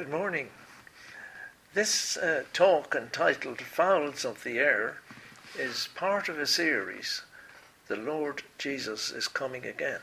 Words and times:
Good 0.00 0.08
morning. 0.08 0.48
This 1.74 2.16
uh, 2.16 2.44
talk 2.54 2.94
entitled 2.94 3.60
Fowls 3.60 4.24
of 4.24 4.44
the 4.44 4.58
Air 4.58 4.96
is 5.58 5.90
part 5.94 6.30
of 6.30 6.38
a 6.38 6.46
series, 6.46 7.20
The 7.86 7.96
Lord 7.96 8.42
Jesus 8.56 9.10
is 9.10 9.28
Coming 9.28 9.66
Again, 9.66 10.00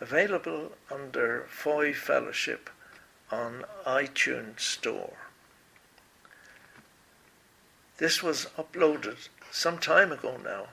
available 0.00 0.72
under 0.90 1.46
Foy 1.48 1.94
Fellowship 1.94 2.70
on 3.30 3.64
iTunes 3.86 4.58
Store. 4.58 5.16
This 7.98 8.20
was 8.20 8.48
uploaded 8.58 9.28
some 9.52 9.78
time 9.78 10.10
ago 10.10 10.40
now. 10.42 10.70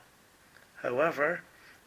However, 0.77 1.41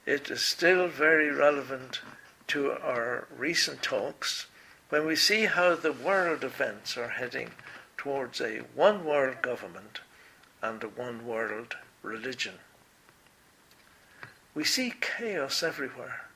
it 0.06 0.30
is 0.30 0.40
still 0.40 0.86
very 0.86 1.32
relevant 1.32 2.00
to 2.46 2.70
our 2.70 3.26
recent 3.36 3.82
talks 3.82 4.46
when 4.92 5.06
we 5.06 5.16
see 5.16 5.46
how 5.46 5.74
the 5.74 5.90
world 5.90 6.44
events 6.44 6.98
are 6.98 7.08
heading 7.08 7.50
towards 7.96 8.42
a 8.42 8.58
one 8.74 9.06
world 9.06 9.40
government 9.40 10.00
and 10.60 10.84
a 10.84 10.86
one 10.86 11.26
world 11.26 11.74
religion. 12.02 12.52
We 14.54 14.64
see 14.64 14.92
chaos 15.00 15.62
everywhere. 15.62 16.26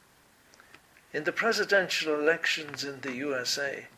In 1.13 1.25
the 1.25 1.33
presidential 1.33 2.19
elections 2.19 2.83
in 2.83 3.03
the 3.03 3.13
USA, 3.17 3.89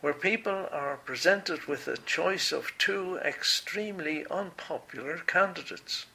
where 0.00 0.14
people 0.14 0.68
are 0.70 0.98
presented 0.98 1.64
with 1.64 1.88
a 1.88 1.96
choice 1.96 2.52
of 2.52 2.78
two 2.78 3.18
extremely 3.24 4.24
unpopular 4.30 5.18
candidates. 5.26 6.06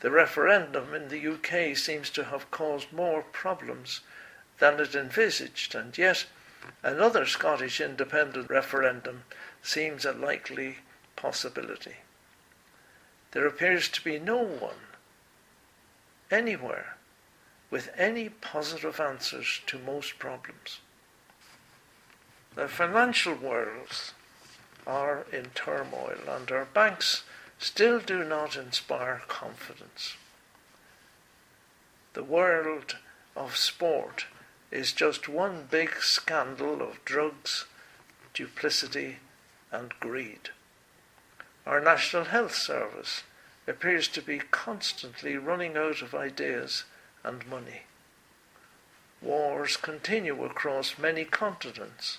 The 0.00 0.10
referendum 0.10 0.92
in 0.92 1.08
the 1.08 1.26
UK 1.26 1.74
seems 1.78 2.10
to 2.10 2.24
have 2.24 2.50
caused 2.50 2.92
more 2.92 3.22
problems 3.22 4.02
than 4.60 4.78
it 4.78 4.94
envisaged, 4.94 5.74
and 5.74 5.96
yet 5.98 6.26
another 6.82 7.26
Scottish 7.26 7.80
independent 7.80 8.48
referendum 8.48 9.24
seems 9.62 10.04
a 10.04 10.12
likely 10.12 10.78
possibility. 11.16 11.96
There 13.32 13.46
appears 13.46 13.88
to 13.88 14.04
be 14.04 14.18
no 14.18 14.38
one 14.38 14.76
anywhere 16.30 16.96
with 17.70 17.90
any 17.96 18.28
positive 18.28 19.00
answers 19.00 19.60
to 19.66 19.78
most 19.78 20.18
problems. 20.18 20.80
The 22.54 22.68
financial 22.68 23.34
worlds 23.34 24.12
are 24.86 25.24
in 25.32 25.46
turmoil, 25.54 26.18
and 26.28 26.50
our 26.50 26.64
banks 26.64 27.22
still 27.58 28.00
do 28.00 28.24
not 28.24 28.56
inspire 28.56 29.22
confidence. 29.28 30.16
The 32.14 32.24
world 32.24 32.96
of 33.36 33.56
sport 33.56 34.26
is 34.70 34.92
just 34.92 35.28
one 35.28 35.66
big 35.70 35.96
scandal 36.00 36.80
of 36.80 37.04
drugs, 37.04 37.66
duplicity, 38.34 39.16
and 39.72 39.92
greed. 40.00 40.50
Our 41.66 41.80
National 41.80 42.24
Health 42.24 42.54
Service 42.54 43.22
appears 43.66 44.08
to 44.08 44.22
be 44.22 44.38
constantly 44.38 45.36
running 45.36 45.76
out 45.76 46.02
of 46.02 46.14
ideas 46.14 46.84
and 47.22 47.46
money. 47.48 47.82
Wars 49.20 49.76
continue 49.76 50.44
across 50.44 50.98
many 50.98 51.24
continents 51.24 52.18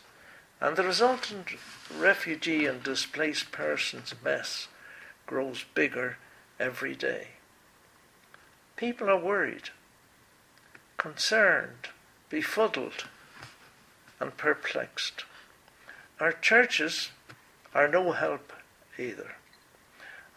and 0.62 0.78
the 0.78 0.84
resultant 0.84 1.48
refugee 1.98 2.68
and 2.68 2.84
displaced 2.84 3.52
persons 3.52 4.14
mess 4.24 4.68
grows 5.26 5.66
bigger 5.74 6.18
every 6.60 6.96
day. 6.96 7.30
People 8.76 9.10
are 9.10 9.18
worried, 9.18 9.70
concerned, 10.98 11.90
befuddled, 12.32 13.06
and 14.20 14.36
perplexed. 14.38 15.26
Our 16.20 16.32
churches 16.32 17.10
are 17.76 17.88
no 17.88 18.14
help 18.14 18.54
either. 18.98 19.36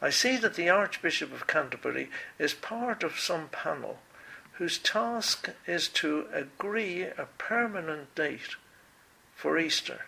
I 0.02 0.10
see 0.10 0.36
that 0.38 0.54
the 0.54 0.68
Archbishop 0.68 1.32
of 1.32 1.46
Canterbury 1.46 2.10
is 2.38 2.52
part 2.52 3.02
of 3.02 3.18
some 3.18 3.48
panel 3.48 4.00
whose 4.54 4.78
task 4.78 5.50
is 5.66 5.88
to 5.88 6.26
agree 6.32 7.02
a 7.02 7.28
permanent 7.38 8.14
date 8.14 8.56
for 9.34 9.56
Easter 9.58 10.00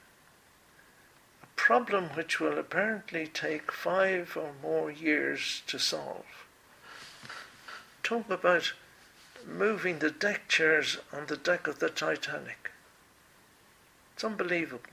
a 1.42 1.46
problem 1.56 2.10
which 2.10 2.40
will 2.40 2.58
apparently 2.58 3.26
take 3.26 3.72
five 3.72 4.36
or 4.36 4.52
more 4.62 4.90
years 4.90 5.62
to 5.66 5.78
solve. 5.78 6.46
Talk 8.02 8.30
about 8.30 8.72
moving 9.46 10.00
the 10.00 10.10
deck 10.10 10.48
chairs 10.48 10.98
on 11.12 11.26
the 11.26 11.36
deck 11.36 11.66
of 11.66 11.78
the 11.78 11.88
Titanic. 11.88 12.70
It's 14.14 14.24
unbelievable. 14.24 14.90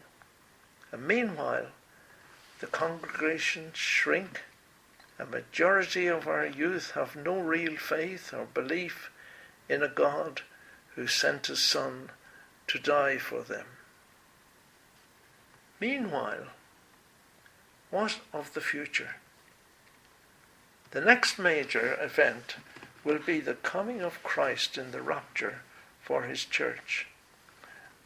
And 0.92 1.08
meanwhile, 1.08 1.68
the 2.60 2.68
congregations 2.68 3.78
shrink. 3.78 4.42
A 5.20 5.26
majority 5.26 6.08
of 6.08 6.28
our 6.28 6.46
youth 6.46 6.92
have 6.92 7.16
no 7.16 7.40
real 7.40 7.78
faith 7.78 8.34
or 8.34 8.46
belief 8.46 9.10
in 9.70 9.82
a 9.82 9.88
God 9.88 10.42
who 10.96 11.08
sent 11.08 11.48
his 11.48 11.62
Son 11.62 12.10
to 12.68 12.80
die 12.80 13.18
for 13.18 13.42
them. 13.42 13.66
Meanwhile, 15.80 16.48
what 17.90 18.20
of 18.34 18.54
the 18.54 18.62
future? 18.62 19.16
The 20.92 21.02
next 21.02 21.40
major 21.40 21.98
event 22.02 22.56
will 23.04 23.20
be 23.20 23.40
the 23.40 23.56
coming 23.56 24.02
of 24.02 24.24
Christ 24.24 24.78
in 24.78 24.92
the 24.92 25.02
rapture 25.02 25.62
for 26.02 26.24
his 26.24 26.46
church, 26.46 27.08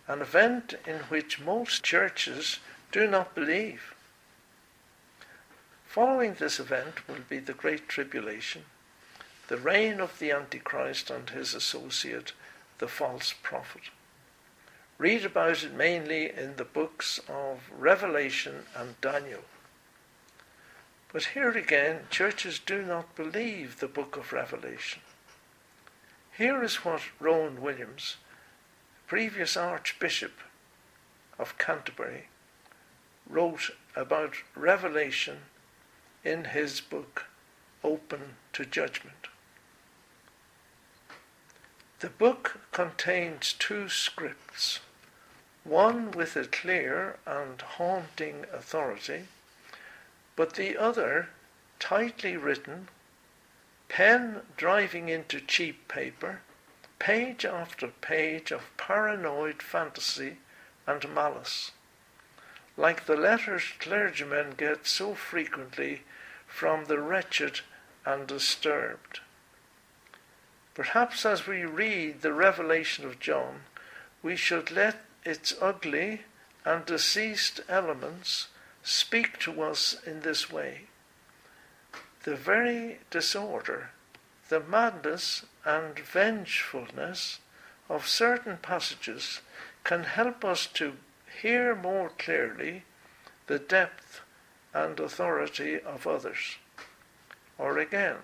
an 0.08 0.22
event 0.22 0.74
in 0.85 1.00
which 1.09 1.40
most 1.40 1.84
churches 1.84 2.59
do 2.91 3.08
not 3.08 3.35
believe. 3.35 3.94
Following 5.85 6.35
this 6.35 6.59
event 6.59 7.08
will 7.08 7.24
be 7.28 7.40
the 7.40 7.53
Great 7.53 7.88
Tribulation, 7.90 8.66
the 9.47 9.58
reign 9.58 10.00
of 10.00 10.19
the 10.19 10.31
Antichrist 10.31 11.09
and 11.09 11.29
his 11.29 11.53
associate, 11.53 12.34
the 12.78 12.88
false 12.88 13.34
prophet. 13.41 13.84
Read 14.97 15.25
about 15.25 15.64
it 15.64 15.74
mainly 15.74 16.31
in 16.31 16.56
the 16.56 16.66
books 16.66 17.19
of 17.28 17.59
Revelation 17.78 18.66
and 18.75 19.00
Daniel. 19.02 19.44
But 21.17 21.33
here 21.33 21.50
again, 21.50 22.01
churches 22.11 22.59
do 22.59 22.83
not 22.83 23.16
believe 23.16 23.79
the 23.79 23.88
book 23.88 24.17
of 24.17 24.31
Revelation. 24.31 25.01
Here 26.38 26.61
is 26.61 26.85
what 26.85 27.01
Rowan 27.19 27.59
Williams, 27.59 28.17
previous 29.07 29.57
Archbishop 29.57 30.33
of 31.39 31.57
Canterbury, 31.57 32.28
wrote 33.28 33.72
about 33.95 34.35
Revelation 34.53 35.38
in 36.23 36.45
his 36.45 36.81
book, 36.81 37.25
Open 37.84 38.35
to 38.53 38.63
Judgment. 38.63 39.25
The 41.97 42.09
book 42.09 42.59
contains 42.72 43.53
two 43.53 43.89
scripts 43.89 44.81
one 45.63 46.11
with 46.11 46.35
a 46.35 46.45
clear 46.45 47.17
and 47.25 47.59
haunting 47.59 48.45
authority, 48.53 49.23
but 50.38 50.53
the 50.53 50.78
other 50.78 51.28
tightly 51.80 52.38
written, 52.38 52.88
pen 53.90 54.42
driving 54.56 55.09
into 55.09 55.42
cheap 55.42 55.88
paper, 55.88 56.42
page 57.00 57.44
after 57.44 57.88
page 57.88 58.52
of 58.52 58.62
paranoid 58.78 59.62
fantasy 59.62 60.38
and 60.86 61.14
malice, 61.14 61.72
like 62.78 63.06
the 63.06 63.18
letters 63.18 63.64
clergymen 63.80 64.52
get 64.56 64.86
so 64.86 65.16
frequently 65.16 66.03
from 66.46 66.86
the 66.86 67.00
wretched 67.00 67.59
and 68.06 68.28
disturbed. 68.28 69.20
Perhaps 70.76 71.26
as 71.26 71.47
we 71.47 71.66
read 71.66 72.22
the 72.22 72.34
revelation 72.34 73.06
of 73.06 73.20
John, 73.20 73.62
we 74.22 74.36
should 74.36 74.70
let 74.70 75.03
its 75.26 75.56
ugly 75.59 76.22
and 76.64 76.86
deceased 76.86 77.59
elements 77.67 78.50
speak 78.87 79.37
to 79.37 79.61
us 79.61 79.97
in 80.05 80.22
this 80.22 80.49
way. 80.49 80.84
The 82.23 82.37
very 82.37 82.99
disorder, 83.09 83.89
the 84.47 84.61
madness 84.61 85.45
and 85.66 85.99
vengefulness 85.99 87.39
of 87.89 88.07
certain 88.07 88.57
passages 88.61 89.41
can 89.84 90.03
help 90.03 90.45
us 90.45 90.67
to 90.67 90.93
hear 91.41 91.75
more 91.75 92.11
clearly 92.17 92.85
the 93.47 93.59
depth 93.59 94.22
and 94.73 94.97
authority 95.01 95.81
of 95.81 96.07
others. 96.07 96.55
Or 97.57 97.78
again, 97.78 98.19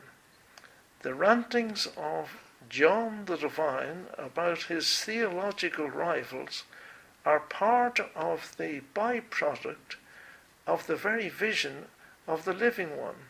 the 1.01 1.13
rantings 1.13 1.89
of 1.97 2.37
John 2.69 3.25
the 3.25 3.35
Divine 3.35 4.05
about 4.17 4.63
his 4.63 5.03
theological 5.03 5.89
rivals 5.89 6.63
are 7.25 7.41
part 7.41 7.99
of 8.15 8.55
the 8.55 8.81
byproduct 8.95 9.97
of 10.65 10.87
the 10.87 10.95
very 10.95 11.29
vision 11.29 11.85
of 12.27 12.45
the 12.45 12.53
living 12.53 12.97
one 12.97 13.27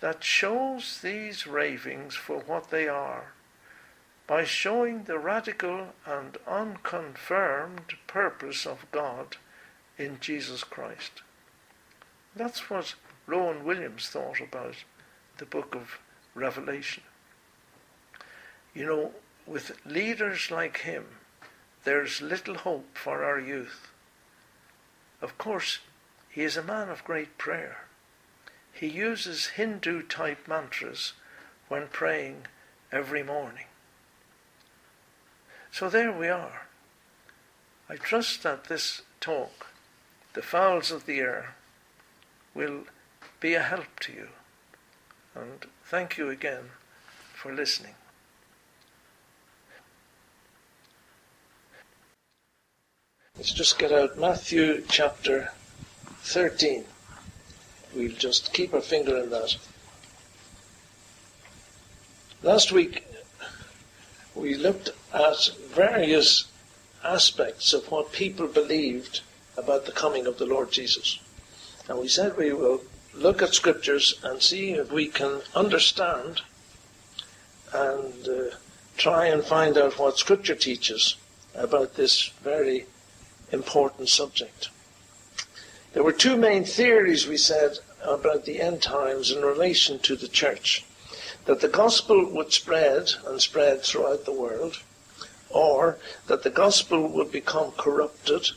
that 0.00 0.24
shows 0.24 1.00
these 1.02 1.46
ravings 1.46 2.14
for 2.14 2.38
what 2.38 2.70
they 2.70 2.88
are 2.88 3.32
by 4.26 4.44
showing 4.44 5.04
the 5.04 5.18
radical 5.18 5.88
and 6.06 6.38
unconfirmed 6.46 7.94
purpose 8.06 8.66
of 8.66 8.86
God 8.90 9.36
in 9.98 10.18
Jesus 10.20 10.64
Christ. 10.64 11.22
That's 12.34 12.70
what 12.70 12.94
Rowan 13.26 13.64
Williams 13.64 14.08
thought 14.08 14.40
about 14.40 14.76
the 15.38 15.46
book 15.46 15.74
of 15.74 15.98
Revelation. 16.34 17.02
You 18.72 18.86
know, 18.86 19.12
with 19.46 19.76
leaders 19.84 20.50
like 20.50 20.78
him, 20.78 21.06
there's 21.84 22.22
little 22.22 22.54
hope 22.54 22.96
for 22.96 23.24
our 23.24 23.40
youth. 23.40 23.88
Of 25.20 25.36
course, 25.38 25.80
he 26.30 26.42
is 26.42 26.56
a 26.56 26.62
man 26.62 26.88
of 26.88 27.04
great 27.04 27.36
prayer. 27.38 27.84
He 28.72 28.86
uses 28.86 29.48
Hindu 29.56 30.02
type 30.02 30.46
mantras 30.46 31.12
when 31.68 31.88
praying 31.88 32.46
every 32.92 33.22
morning. 33.22 33.66
So 35.72 35.90
there 35.90 36.12
we 36.12 36.28
are. 36.28 36.62
I 37.88 37.96
trust 37.96 38.44
that 38.44 38.64
this 38.64 39.02
talk, 39.20 39.66
The 40.34 40.42
Fowls 40.42 40.92
of 40.92 41.06
the 41.06 41.18
Air, 41.18 41.54
will 42.54 42.84
be 43.40 43.54
a 43.54 43.62
help 43.62 43.98
to 44.00 44.12
you. 44.12 44.28
And 45.34 45.66
thank 45.84 46.16
you 46.16 46.30
again 46.30 46.70
for 47.34 47.52
listening. 47.52 47.94
Let's 53.36 53.52
just 53.52 53.78
get 53.78 53.90
out 53.90 54.18
Matthew 54.18 54.84
chapter 54.88 55.50
13. 56.22 56.84
We'll 57.94 58.12
just 58.12 58.52
keep 58.52 58.72
our 58.74 58.80
finger 58.80 59.16
in 59.16 59.30
that. 59.30 59.56
Last 62.42 62.72
week, 62.72 63.04
we 64.34 64.54
looked 64.54 64.90
at 65.12 65.50
various 65.74 66.46
aspects 67.04 67.72
of 67.72 67.90
what 67.90 68.12
people 68.12 68.46
believed 68.46 69.20
about 69.56 69.86
the 69.86 69.92
coming 69.92 70.26
of 70.26 70.38
the 70.38 70.46
Lord 70.46 70.70
Jesus. 70.70 71.18
And 71.88 71.98
we 71.98 72.08
said 72.08 72.36
we 72.36 72.52
will 72.52 72.82
look 73.14 73.42
at 73.42 73.54
scriptures 73.54 74.18
and 74.22 74.40
see 74.40 74.72
if 74.72 74.92
we 74.92 75.08
can 75.08 75.42
understand 75.54 76.42
and 77.72 78.28
uh, 78.28 78.54
try 78.96 79.26
and 79.26 79.44
find 79.44 79.76
out 79.76 79.98
what 79.98 80.18
scripture 80.18 80.54
teaches 80.54 81.16
about 81.54 81.94
this 81.94 82.28
very 82.42 82.86
important 83.52 84.08
subject. 84.08 84.70
There 85.92 86.04
were 86.04 86.12
two 86.12 86.36
main 86.36 86.64
theories, 86.64 87.26
we 87.26 87.36
said, 87.36 87.78
about 88.02 88.44
the 88.44 88.60
end 88.60 88.80
times 88.80 89.32
in 89.32 89.42
relation 89.42 89.98
to 90.00 90.14
the 90.14 90.28
church. 90.28 90.84
That 91.46 91.60
the 91.60 91.68
gospel 91.68 92.30
would 92.30 92.52
spread 92.52 93.10
and 93.26 93.40
spread 93.40 93.82
throughout 93.82 94.24
the 94.24 94.32
world, 94.32 94.78
or 95.48 95.98
that 96.28 96.44
the 96.44 96.50
gospel 96.50 97.08
would 97.08 97.32
become 97.32 97.72
corrupted, 97.72 98.50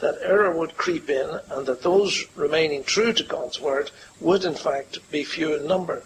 that 0.00 0.18
error 0.22 0.56
would 0.56 0.76
creep 0.76 1.10
in, 1.10 1.40
and 1.50 1.66
that 1.66 1.82
those 1.82 2.26
remaining 2.36 2.84
true 2.84 3.12
to 3.12 3.24
God's 3.24 3.60
word 3.60 3.90
would 4.20 4.44
in 4.44 4.54
fact 4.54 4.98
be 5.10 5.24
few 5.24 5.54
in 5.54 5.66
number. 5.66 6.04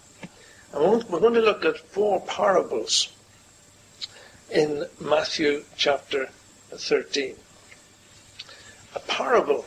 And 0.73 1.05
we're 1.05 1.21
going 1.21 1.35
to 1.35 1.41
look 1.41 1.67
at 1.67 1.79
four 1.79 2.23
parables 2.23 3.13
in 4.51 4.87
Matthew 4.99 5.65
chapter 5.77 6.31
13. 6.71 7.37
A 8.95 9.01
parable 9.01 9.67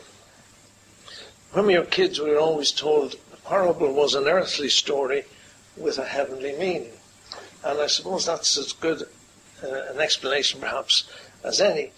when 1.56 1.64
we 1.64 1.78
were 1.78 1.86
kids, 1.86 2.20
we 2.20 2.28
were 2.28 2.38
always 2.38 2.70
told 2.70 3.14
a 3.32 3.36
parable 3.48 3.90
was 3.90 4.14
an 4.14 4.28
earthly 4.28 4.68
story 4.68 5.24
with 5.74 5.96
a 5.96 6.04
heavenly 6.04 6.52
meaning. 6.52 6.92
And 7.64 7.80
I 7.80 7.86
suppose 7.86 8.26
that's 8.26 8.58
as 8.58 8.74
good 8.74 9.04
uh, 9.64 9.84
an 9.90 9.98
explanation, 9.98 10.60
perhaps, 10.60 11.08
as 11.42 11.62
any. 11.62 11.92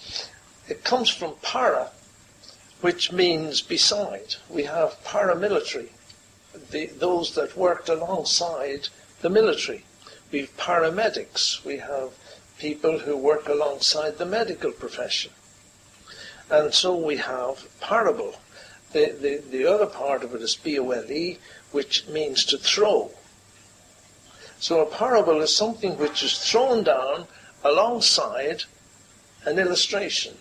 It 0.69 0.85
comes 0.85 1.11
from 1.11 1.35
para, 1.43 1.91
which 2.83 3.11
means 3.11 3.61
beside. 3.61 4.37
We 4.49 4.63
have 4.63 5.03
paramilitary, 5.03 5.89
the, 6.71 6.87
those 6.87 7.35
that 7.35 7.57
worked 7.57 7.89
alongside 7.89 8.87
the 9.23 9.29
military. 9.29 9.85
We 10.31 10.43
have 10.43 10.57
paramedics. 10.57 11.65
We 11.65 11.79
have 11.79 12.13
people 12.61 13.01
who 13.01 13.17
work 13.17 13.49
alongside 13.49 14.19
the 14.19 14.27
medical 14.27 14.71
profession. 14.71 15.33
And 16.49 16.73
so 16.73 16.97
we 16.97 17.17
have 17.17 17.67
parable, 17.81 18.37
the, 18.93 19.17
the, 19.21 19.43
the 19.51 19.67
other 19.67 19.87
part 19.87 20.23
of 20.23 20.35
it 20.35 20.43
is 20.43 20.57
B-O-L-E, 20.57 21.39
which 21.73 22.07
means 22.09 22.45
to 22.47 22.59
throw. 22.59 23.11
So 24.61 24.81
a 24.81 24.87
parable 24.87 25.41
is 25.41 25.55
something 25.55 25.99
which 25.99 26.23
is 26.23 26.39
thrown 26.39 26.83
down 26.83 27.27
alongside 27.63 28.65
an 29.45 29.59
illustration 29.59 30.37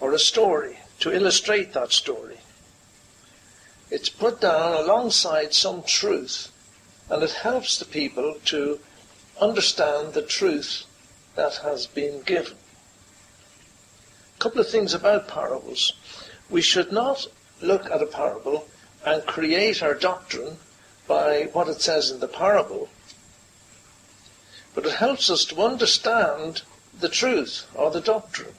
or 0.00 0.12
a 0.12 0.18
story 0.18 0.78
to 1.00 1.12
illustrate 1.12 1.72
that 1.72 1.92
story. 1.92 2.38
It's 3.90 4.08
put 4.08 4.40
down 4.40 4.74
alongside 4.74 5.54
some 5.54 5.82
truth 5.82 6.50
and 7.08 7.22
it 7.22 7.32
helps 7.32 7.78
the 7.78 7.84
people 7.84 8.36
to 8.46 8.80
understand 9.40 10.14
the 10.14 10.22
truth 10.22 10.84
that 11.34 11.56
has 11.56 11.86
been 11.86 12.22
given. 12.22 12.56
A 14.36 14.38
couple 14.38 14.60
of 14.60 14.68
things 14.68 14.94
about 14.94 15.28
parables. 15.28 15.92
We 16.48 16.62
should 16.62 16.92
not 16.92 17.26
look 17.60 17.90
at 17.90 18.02
a 18.02 18.06
parable 18.06 18.68
and 19.04 19.26
create 19.26 19.82
our 19.82 19.94
doctrine 19.94 20.58
by 21.06 21.48
what 21.52 21.68
it 21.68 21.80
says 21.80 22.10
in 22.10 22.20
the 22.20 22.28
parable, 22.28 22.88
but 24.74 24.84
it 24.84 24.92
helps 24.92 25.30
us 25.30 25.44
to 25.46 25.62
understand 25.62 26.62
the 26.98 27.08
truth 27.08 27.66
or 27.74 27.90
the 27.90 28.00
doctrine. 28.00 28.54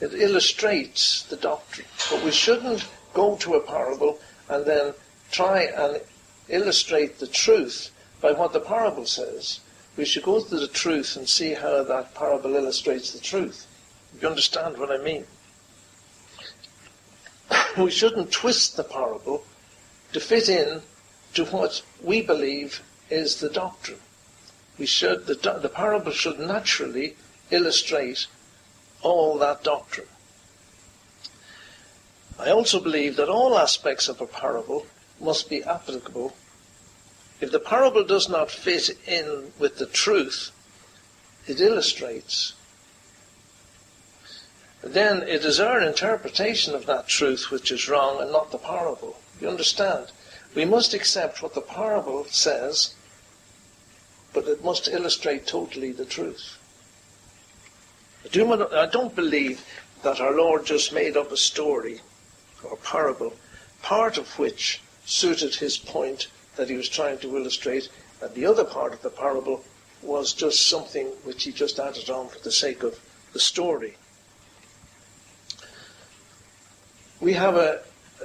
It 0.00 0.14
illustrates 0.14 1.22
the 1.22 1.36
doctrine. 1.36 1.86
But 2.10 2.24
we 2.24 2.30
shouldn't 2.30 2.86
go 3.12 3.36
to 3.36 3.54
a 3.54 3.60
parable 3.60 4.18
and 4.48 4.66
then 4.66 4.94
try 5.30 5.62
and 5.62 6.00
illustrate 6.48 7.18
the 7.18 7.26
truth 7.26 7.90
by 8.20 8.32
what 8.32 8.52
the 8.52 8.60
parable 8.60 9.06
says. 9.06 9.60
We 9.96 10.04
should 10.04 10.24
go 10.24 10.42
to 10.42 10.56
the 10.56 10.68
truth 10.68 11.16
and 11.16 11.28
see 11.28 11.54
how 11.54 11.84
that 11.84 12.14
parable 12.14 12.56
illustrates 12.56 13.12
the 13.12 13.20
truth. 13.20 13.66
You 14.20 14.28
understand 14.28 14.78
what 14.78 14.90
I 14.90 15.02
mean? 15.02 15.24
we 17.78 17.90
shouldn't 17.90 18.32
twist 18.32 18.76
the 18.76 18.84
parable 18.84 19.44
to 20.12 20.20
fit 20.20 20.48
in 20.48 20.82
to 21.34 21.44
what 21.46 21.82
we 22.02 22.22
believe 22.22 22.82
is 23.10 23.40
the 23.40 23.48
doctrine. 23.48 23.98
We 24.78 24.86
should, 24.86 25.26
the, 25.26 25.34
the 25.60 25.68
parable 25.68 26.12
should 26.12 26.38
naturally 26.38 27.16
illustrate 27.50 28.26
all 29.02 29.38
that 29.38 29.62
doctrine. 29.62 30.08
I 32.38 32.50
also 32.50 32.80
believe 32.80 33.16
that 33.16 33.28
all 33.28 33.56
aspects 33.56 34.08
of 34.08 34.20
a 34.20 34.26
parable 34.26 34.86
must 35.20 35.48
be 35.48 35.62
applicable. 35.62 36.34
If 37.40 37.52
the 37.52 37.60
parable 37.60 38.04
does 38.04 38.28
not 38.28 38.50
fit 38.50 38.90
in 39.06 39.52
with 39.58 39.78
the 39.78 39.86
truth 39.86 40.50
it 41.46 41.60
illustrates, 41.60 42.54
then 44.92 45.22
it 45.22 45.44
is 45.44 45.60
our 45.60 45.80
interpretation 45.80 46.74
of 46.74 46.86
that 46.86 47.08
truth 47.08 47.50
which 47.50 47.70
is 47.70 47.88
wrong 47.88 48.20
and 48.20 48.30
not 48.30 48.50
the 48.50 48.58
parable. 48.58 49.16
You 49.40 49.48
understand? 49.48 50.12
We 50.54 50.64
must 50.64 50.94
accept 50.94 51.42
what 51.42 51.54
the 51.54 51.60
parable 51.60 52.24
says, 52.26 52.94
but 54.32 54.46
it 54.46 54.62
must 54.62 54.88
illustrate 54.88 55.46
totally 55.46 55.92
the 55.92 56.04
truth. 56.04 56.58
I, 58.24 58.28
do, 58.28 58.68
I 58.72 58.86
don't 58.86 59.14
believe 59.14 59.64
that 60.02 60.20
our 60.20 60.34
Lord 60.34 60.66
just 60.66 60.92
made 60.92 61.16
up 61.16 61.32
a 61.32 61.36
story 61.36 62.00
or 62.62 62.76
parable, 62.76 63.32
part 63.82 64.18
of 64.18 64.38
which 64.38 64.82
suited 65.06 65.54
his 65.54 65.76
point 65.76 66.28
that 66.56 66.68
he 66.68 66.76
was 66.76 66.88
trying 66.88 67.18
to 67.18 67.36
illustrate, 67.36 67.88
and 68.20 68.34
the 68.34 68.46
other 68.46 68.64
part 68.64 68.92
of 68.92 69.02
the 69.02 69.10
parable 69.10 69.64
was 70.02 70.32
just 70.32 70.68
something 70.68 71.06
which 71.24 71.44
he 71.44 71.52
just 71.52 71.78
added 71.78 72.10
on 72.10 72.28
for 72.28 72.38
the 72.40 72.52
sake 72.52 72.82
of 72.82 72.98
the 73.32 73.40
story. 73.40 73.96
We 77.24 77.32
have 77.32 77.56
a 77.56 77.80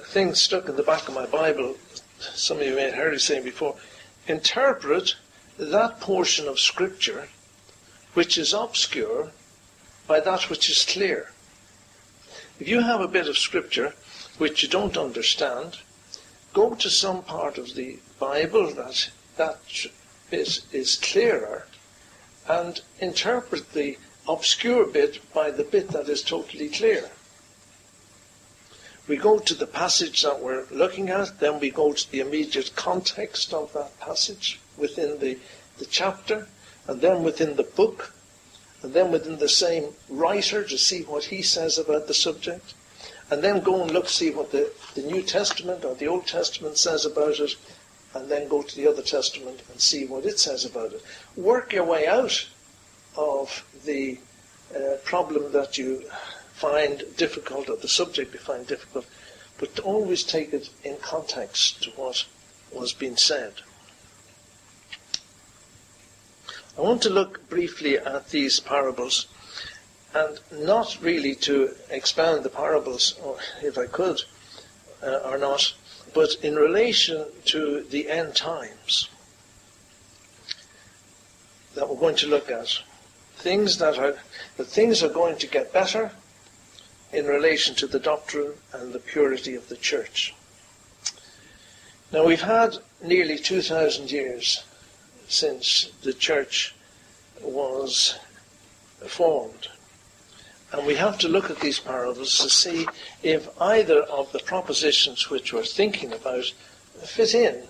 thing 0.08 0.34
stuck 0.36 0.68
in 0.68 0.76
the 0.76 0.84
back 0.84 1.08
of 1.08 1.14
my 1.14 1.26
Bible. 1.26 1.78
Some 2.20 2.60
of 2.60 2.68
you 2.68 2.76
may 2.76 2.84
have 2.84 2.96
heard 2.96 3.14
it 3.14 3.22
saying 3.22 3.46
before. 3.46 3.78
Interpret 4.28 5.16
that 5.58 6.02
portion 6.02 6.50
of 6.50 6.60
Scripture 6.60 7.30
which 8.14 8.38
is 8.38 8.54
obscure 8.54 9.32
by 10.06 10.20
that 10.20 10.50
which 10.50 10.70
is 10.70 10.84
clear. 10.84 11.32
If 12.60 12.68
you 12.68 12.82
have 12.82 13.00
a 13.00 13.08
bit 13.08 13.30
of 13.30 13.38
Scripture 13.38 13.94
which 14.38 14.64
you 14.64 14.68
don't 14.68 14.98
understand, 14.98 15.78
go 16.54 16.76
to 16.76 16.90
some 16.90 17.24
part 17.24 17.58
of 17.58 17.76
the 17.76 18.00
Bible 18.20 18.74
that 18.74 19.12
that 19.38 19.62
bit 20.30 20.60
is 20.74 21.00
clearer 21.02 21.68
and 22.50 22.82
interpret 23.00 23.72
the 23.72 23.98
obscure 24.28 24.86
bit 24.86 25.22
by 25.34 25.52
the 25.52 25.64
bit 25.64 25.88
that 25.92 26.10
is 26.10 26.22
totally 26.22 26.68
clear. 26.68 27.10
We 29.10 29.18
go 29.18 29.40
to 29.40 29.56
the 29.56 29.66
passage 29.66 30.22
that 30.22 30.40
we're 30.40 30.68
looking 30.70 31.10
at, 31.10 31.40
then 31.40 31.60
we 31.60 31.72
go 31.72 31.94
to 31.94 32.12
the 32.12 32.20
immediate 32.20 32.76
context 32.76 33.56
of 33.56 33.74
that 33.74 34.00
passage 34.00 34.60
within 34.78 35.18
the, 35.18 35.40
the 35.80 35.86
chapter, 35.88 36.48
and 36.88 37.02
then 37.02 37.24
within 37.24 37.56
the 37.56 37.64
book, 37.64 38.14
and 38.84 38.94
then 38.94 39.12
within 39.12 39.40
the 39.40 39.50
same 39.50 39.96
writer 40.10 40.64
to 40.64 40.78
see 40.78 41.02
what 41.02 41.24
he 41.24 41.42
says 41.42 41.80
about 41.80 42.06
the 42.06 42.14
subject, 42.14 42.76
and 43.32 43.44
then 43.44 43.64
go 43.64 43.82
and 43.82 43.90
look, 43.90 44.10
see 44.10 44.30
what 44.30 44.52
the, 44.52 44.72
the 44.94 45.02
New 45.02 45.24
Testament 45.24 45.84
or 45.84 45.96
the 45.96 46.08
Old 46.08 46.28
Testament 46.28 46.78
says 46.78 47.04
about 47.04 47.40
it, 47.40 47.56
and 48.14 48.30
then 48.30 48.48
go 48.48 48.62
to 48.62 48.76
the 48.76 48.88
other 48.88 49.02
Testament 49.02 49.64
and 49.72 49.82
see 49.82 50.06
what 50.06 50.24
it 50.24 50.38
says 50.38 50.66
about 50.66 50.94
it. 50.94 51.04
Work 51.36 51.74
your 51.74 51.84
way 51.84 52.06
out 52.06 52.48
of 53.18 53.66
the 53.86 54.20
uh, 54.76 54.98
problem 55.04 55.52
that 55.52 55.80
you 55.80 56.04
find 56.60 57.04
difficult, 57.16 57.70
or 57.70 57.78
the 57.78 57.88
subject 57.88 58.34
you 58.34 58.40
find 58.40 58.68
difficult, 58.68 59.06
but 59.58 59.80
always 59.80 60.24
take 60.24 60.54
it 60.54 60.70
in 60.84 60.98
context 60.98 61.82
to 61.84 61.90
what 61.92 62.26
was 62.74 62.92
being 62.92 63.16
said. 63.16 63.54
I 66.78 66.82
want 66.82 67.02
to 67.04 67.10
look 67.10 67.50
briefly 67.50 67.98
at 67.98 68.30
these 68.30 68.60
parables, 68.60 69.28
and 70.14 70.40
not 70.52 70.98
really 71.02 71.34
to 71.36 71.76
expound 71.90 72.44
the 72.44 72.50
parables, 72.50 73.18
if 73.62 73.78
I 73.78 73.86
could, 73.86 74.22
uh, 75.02 75.20
or 75.24 75.38
not, 75.38 75.74
but 76.14 76.36
in 76.44 76.56
relation 76.56 77.26
to 77.46 77.84
the 77.84 78.10
end 78.10 78.36
times 78.36 79.08
that 81.76 81.88
we're 81.88 81.96
going 81.96 82.18
to 82.18 82.28
look 82.28 82.52
at. 82.52 82.80
Things 83.38 83.78
that 83.78 83.98
are 83.98 84.18
that 84.58 84.68
things 84.68 85.02
are 85.02 85.14
going 85.22 85.38
to 85.38 85.48
get 85.48 85.72
better 85.72 86.12
in 87.12 87.26
relation 87.26 87.76
to 87.76 87.88
the 87.88 88.00
doctrine 88.00 88.54
and 88.74 88.94
the 88.94 89.00
purity 89.00 89.56
of 89.56 89.68
the 89.70 89.78
church. 89.78 90.34
Now 92.12 92.26
we've 92.26 92.42
had 92.42 92.78
nearly 93.04 93.38
2,000 93.38 94.12
years 94.12 94.64
since 95.28 95.92
the 96.02 96.14
church 96.14 96.74
was 97.42 98.18
formed. 99.08 99.68
And 100.72 100.86
we 100.86 100.96
have 100.96 101.18
to 101.20 101.28
look 101.28 101.50
at 101.50 101.60
these 101.60 101.80
parables 101.80 102.38
to 102.40 102.50
see 102.50 102.88
if 103.24 103.50
either 103.60 104.02
of 104.04 104.32
the 104.32 104.40
propositions 104.40 105.30
which 105.30 105.52
we're 105.52 105.64
thinking 105.64 106.14
about 106.14 106.46
fit 107.04 107.34
in 107.34 107.64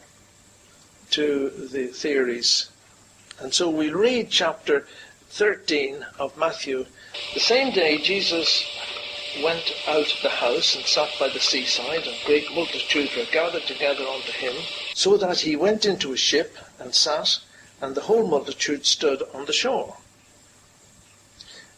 to 1.12 1.50
the 1.50 1.88
theories. 1.88 2.69
And 3.39 3.53
so 3.53 3.69
we 3.69 3.89
read 3.89 4.29
chapter 4.29 4.86
13 5.29 6.05
of 6.17 6.38
Matthew. 6.38 6.86
The 7.34 7.39
same 7.39 7.74
day 7.74 8.00
Jesus 8.00 8.65
went 9.43 9.74
out 9.88 10.12
of 10.12 10.22
the 10.22 10.29
house 10.29 10.75
and 10.75 10.86
sat 10.86 11.10
by 11.19 11.29
the 11.29 11.39
seaside, 11.39 12.05
and 12.05 12.17
great 12.25 12.53
multitudes 12.53 13.15
were 13.15 13.25
gathered 13.31 13.63
together 13.63 14.05
unto 14.05 14.31
him, 14.31 14.55
so 14.93 15.17
that 15.17 15.39
he 15.39 15.55
went 15.55 15.86
into 15.86 16.13
a 16.13 16.17
ship 16.17 16.58
and 16.79 16.93
sat, 16.93 17.38
and 17.81 17.96
the 17.96 18.01
whole 18.01 18.27
multitude 18.27 18.86
stood 18.86 19.24
on 19.34 19.46
the 19.46 19.53
shore. 19.53 19.98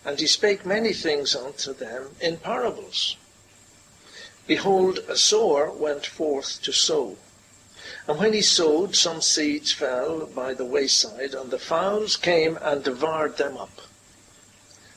And 0.04 0.20
he 0.20 0.28
spake 0.28 0.66
many 0.66 0.94
things 0.94 1.36
unto 1.36 1.74
them 1.74 2.16
in 2.20 2.38
parables. 2.38 3.18
Behold, 4.48 5.00
a 5.08 5.16
sower 5.16 5.72
went 5.72 6.06
forth 6.06 6.62
to 6.64 6.74
sow. 6.74 7.18
And 8.08 8.18
when 8.18 8.34
he 8.34 8.42
sowed, 8.42 8.96
some 8.96 9.22
seeds 9.22 9.72
fell 9.72 10.26
by 10.26 10.54
the 10.54 10.66
wayside, 10.66 11.34
and 11.34 11.52
the 11.52 11.60
fowls 11.60 12.18
came 12.18 12.58
and 12.62 12.84
devoured 12.84 13.38
them 13.38 13.58
up. 13.58 13.82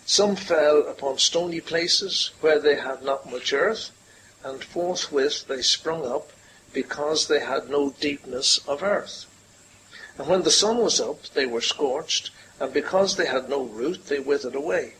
Some 0.07 0.37
fell 0.37 0.87
upon 0.87 1.19
stony 1.19 1.63
places 1.63 2.31
where 2.43 2.59
they 2.59 2.77
had 2.77 3.03
not 3.03 3.31
much 3.31 3.55
earth, 3.55 3.91
and 4.43 4.63
forthwith 4.63 5.47
they 5.49 5.63
sprung 5.63 6.05
up, 6.07 6.31
because 6.75 7.27
they 7.27 7.41
had 7.41 7.71
no 7.71 7.91
deepness 7.91 8.61
of 8.69 8.83
earth. 8.83 9.25
And 10.19 10.29
when 10.29 10.43
the 10.43 10.51
sun 10.51 10.77
was 10.77 11.01
up, 11.01 11.23
they 11.33 11.47
were 11.47 11.63
scorched, 11.63 12.31
and 12.61 12.71
because 12.71 13.17
they 13.17 13.25
had 13.25 13.49
no 13.49 13.63
root, 13.63 14.07
they 14.07 14.19
withered 14.19 14.55
away. 14.55 14.95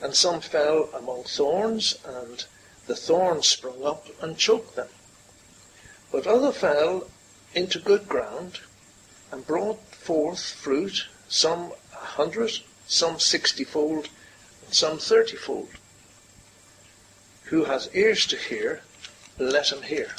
And 0.00 0.14
some 0.14 0.40
fell 0.40 0.88
among 0.94 1.24
thorns, 1.24 1.98
and 2.04 2.44
the 2.86 2.94
thorns 2.94 3.48
sprung 3.48 3.84
up 3.84 4.06
and 4.22 4.38
choked 4.38 4.76
them. 4.76 4.90
But 6.12 6.28
other 6.28 6.52
fell 6.52 7.10
into 7.52 7.80
good 7.80 8.08
ground, 8.08 8.60
and 9.32 9.44
brought 9.44 9.80
forth 9.92 10.52
fruit, 10.52 11.06
some 11.28 11.72
a 11.92 11.96
hundred, 11.96 12.52
some 12.86 13.18
sixtyfold, 13.18 14.08
some 14.72 14.98
thirtyfold. 14.98 15.68
Who 17.44 17.64
has 17.64 17.90
ears 17.94 18.26
to 18.26 18.36
hear, 18.36 18.82
let 19.38 19.72
him 19.72 19.82
hear. 19.82 20.10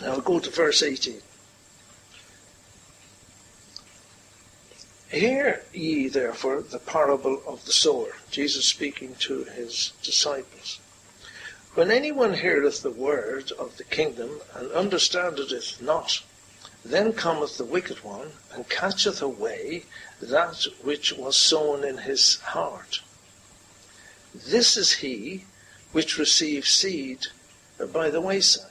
Now 0.00 0.12
we'll 0.12 0.20
go 0.20 0.38
to 0.40 0.50
verse 0.50 0.82
18. 0.82 1.20
Hear 5.10 5.64
ye 5.72 6.08
therefore 6.08 6.62
the 6.62 6.78
parable 6.78 7.42
of 7.46 7.64
the 7.64 7.72
sower, 7.72 8.16
Jesus 8.30 8.66
speaking 8.66 9.16
to 9.16 9.44
his 9.44 9.92
disciples. 10.02 10.78
When 11.74 11.90
anyone 11.90 12.34
heareth 12.34 12.82
the 12.82 12.90
word 12.90 13.52
of 13.52 13.76
the 13.76 13.84
kingdom, 13.84 14.40
and 14.54 14.70
understandeth 14.72 15.52
it 15.52 15.76
not, 15.80 16.22
then 16.84 17.12
cometh 17.12 17.58
the 17.58 17.64
wicked 17.64 18.02
one, 18.02 18.32
and 18.52 18.68
catcheth 18.68 19.20
away 19.20 19.84
that 20.20 20.66
which 20.82 21.12
was 21.12 21.36
sown 21.36 21.84
in 21.84 21.98
his 21.98 22.36
heart. 22.40 23.00
This 24.34 24.76
is 24.76 24.92
he 24.92 25.44
which 25.92 26.18
receives 26.18 26.70
seed 26.70 27.26
by 27.92 28.10
the 28.10 28.20
wayside. 28.20 28.66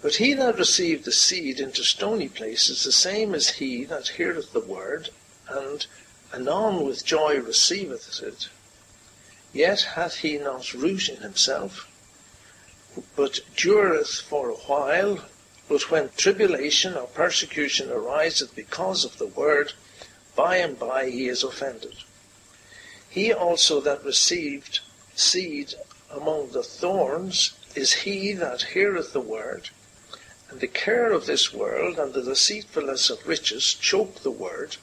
But 0.00 0.16
he 0.16 0.32
that 0.34 0.58
received 0.58 1.04
the 1.04 1.12
seed 1.12 1.60
into 1.60 1.84
stony 1.84 2.28
places, 2.28 2.82
the 2.82 2.92
same 2.92 3.34
is 3.34 3.50
he 3.50 3.84
that 3.84 4.08
heareth 4.08 4.52
the 4.52 4.60
word, 4.60 5.10
and 5.48 5.86
anon 6.32 6.84
with 6.84 7.04
joy 7.04 7.38
receiveth 7.38 8.20
it. 8.22 8.48
Yet 9.52 9.82
hath 9.82 10.16
he 10.16 10.38
not 10.38 10.72
root 10.72 11.08
in 11.08 11.18
himself, 11.18 11.86
but 13.16 13.40
dureth 13.56 14.20
for 14.20 14.50
a 14.50 14.54
while. 14.54 15.24
But 15.68 15.90
when 15.90 16.10
tribulation 16.16 16.94
or 16.94 17.06
persecution 17.06 17.90
ariseth 17.90 18.54
because 18.54 19.04
of 19.04 19.18
the 19.18 19.26
word, 19.26 19.72
by 20.34 20.56
and 20.56 20.78
by 20.78 21.10
he 21.10 21.28
is 21.28 21.42
offended. 21.42 21.94
He 23.08 23.32
also 23.32 23.80
that 23.80 24.04
received 24.04 24.80
seed 25.14 25.74
among 26.10 26.50
the 26.50 26.62
thorns 26.62 27.52
is 27.74 27.92
he 27.92 28.32
that 28.34 28.62
heareth 28.62 29.12
the 29.12 29.20
word, 29.20 29.70
and 30.50 30.60
the 30.60 30.66
care 30.66 31.12
of 31.12 31.26
this 31.26 31.52
world 31.52 31.98
and 31.98 32.12
the 32.12 32.22
deceitfulness 32.22 33.08
of 33.10 33.26
riches 33.26 33.74
choke 33.74 34.22
the 34.22 34.30
word, 34.30 34.76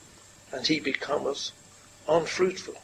and 0.52 0.66
he 0.66 0.80
becometh 0.80 1.52
unfruitful. 2.08 2.82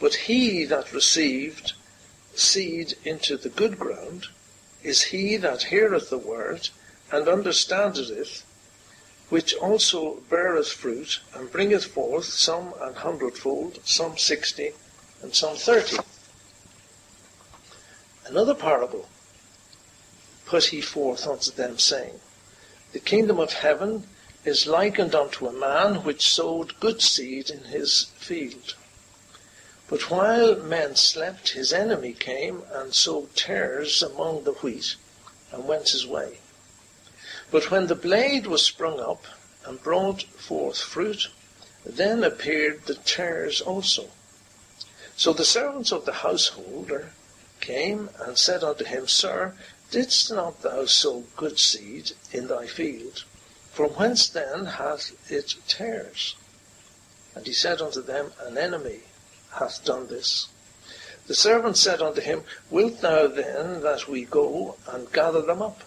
But 0.00 0.14
he 0.14 0.64
that 0.64 0.92
received 0.92 1.74
seed 2.38 2.94
into 3.04 3.36
the 3.36 3.48
good 3.48 3.78
ground 3.78 4.26
is 4.82 5.02
he 5.04 5.36
that 5.36 5.64
heareth 5.64 6.08
the 6.08 6.18
word, 6.18 6.68
and 7.10 7.28
understandeth 7.28 8.10
it, 8.10 8.42
which 9.28 9.54
also 9.54 10.22
beareth 10.30 10.70
fruit, 10.72 11.20
and 11.34 11.50
bringeth 11.50 11.84
forth 11.84 12.26
some 12.26 12.72
an 12.80 12.94
hundredfold, 12.94 13.80
some 13.84 14.16
sixty, 14.16 14.72
and 15.20 15.34
some 15.34 15.56
thirty. 15.56 15.98
Another 18.24 18.54
parable 18.54 19.08
put 20.46 20.64
he 20.66 20.80
forth 20.80 21.26
unto 21.26 21.50
them, 21.50 21.78
saying, 21.78 22.20
The 22.92 23.00
kingdom 23.00 23.38
of 23.38 23.52
heaven 23.52 24.06
is 24.44 24.66
likened 24.66 25.14
unto 25.14 25.46
a 25.46 25.52
man 25.52 26.04
which 26.04 26.28
sowed 26.28 26.78
good 26.80 27.02
seed 27.02 27.50
in 27.50 27.64
his 27.64 28.04
field. 28.16 28.74
But 29.88 30.10
while 30.10 30.56
men 30.56 30.96
slept, 30.96 31.50
his 31.50 31.72
enemy 31.72 32.12
came 32.12 32.62
and 32.70 32.94
sowed 32.94 33.34
tares 33.34 34.02
among 34.02 34.44
the 34.44 34.52
wheat, 34.52 34.96
and 35.50 35.66
went 35.66 35.88
his 35.88 36.06
way. 36.06 36.40
But 37.50 37.70
when 37.70 37.86
the 37.86 37.94
blade 37.94 38.46
was 38.46 38.62
sprung 38.62 39.00
up 39.00 39.24
and 39.64 39.82
brought 39.82 40.24
forth 40.24 40.78
fruit, 40.78 41.28
then 41.86 42.22
appeared 42.22 42.84
the 42.84 42.96
tares 42.96 43.62
also. 43.62 44.10
So 45.16 45.32
the 45.32 45.46
servants 45.46 45.90
of 45.90 46.04
the 46.04 46.12
householder 46.12 47.12
came 47.60 48.10
and 48.20 48.36
said 48.36 48.62
unto 48.62 48.84
him, 48.84 49.08
Sir, 49.08 49.54
didst 49.90 50.30
not 50.30 50.60
thou 50.60 50.84
sow 50.84 51.24
good 51.34 51.58
seed 51.58 52.12
in 52.30 52.48
thy 52.48 52.66
field? 52.66 53.24
From 53.72 53.90
whence 53.92 54.28
then 54.28 54.66
hath 54.66 55.12
it 55.32 55.54
tares? 55.66 56.34
And 57.34 57.46
he 57.46 57.54
said 57.54 57.80
unto 57.80 58.02
them, 58.02 58.32
An 58.40 58.58
enemy 58.58 59.00
hath 59.52 59.84
done 59.84 60.08
this. 60.08 60.48
The 61.26 61.34
servant 61.34 61.76
said 61.76 62.00
unto 62.00 62.20
him, 62.20 62.44
Wilt 62.70 63.00
thou 63.00 63.26
then 63.26 63.82
that 63.82 64.08
we 64.08 64.24
go 64.24 64.76
and 64.86 65.12
gather 65.12 65.42
them 65.42 65.60
up? 65.60 65.82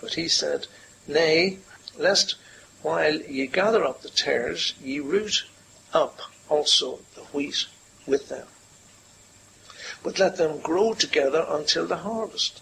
But 0.00 0.14
he 0.14 0.28
said, 0.28 0.66
Nay, 1.06 1.58
lest 1.96 2.36
while 2.82 3.16
ye 3.16 3.46
gather 3.46 3.84
up 3.84 4.02
the 4.02 4.10
tares, 4.10 4.74
ye 4.80 5.00
root 5.00 5.44
up 5.92 6.20
also 6.48 7.00
the 7.14 7.22
wheat 7.32 7.66
with 8.06 8.28
them. 8.28 8.46
But 10.02 10.18
let 10.18 10.36
them 10.36 10.60
grow 10.60 10.94
together 10.94 11.44
until 11.48 11.86
the 11.86 11.98
harvest. 11.98 12.60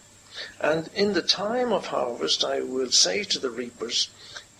And 0.60 0.90
in 0.94 1.12
the 1.12 1.22
time 1.22 1.72
of 1.72 1.86
harvest 1.86 2.44
I 2.44 2.60
will 2.60 2.90
say 2.90 3.22
to 3.24 3.38
the 3.38 3.50
reapers, 3.50 4.08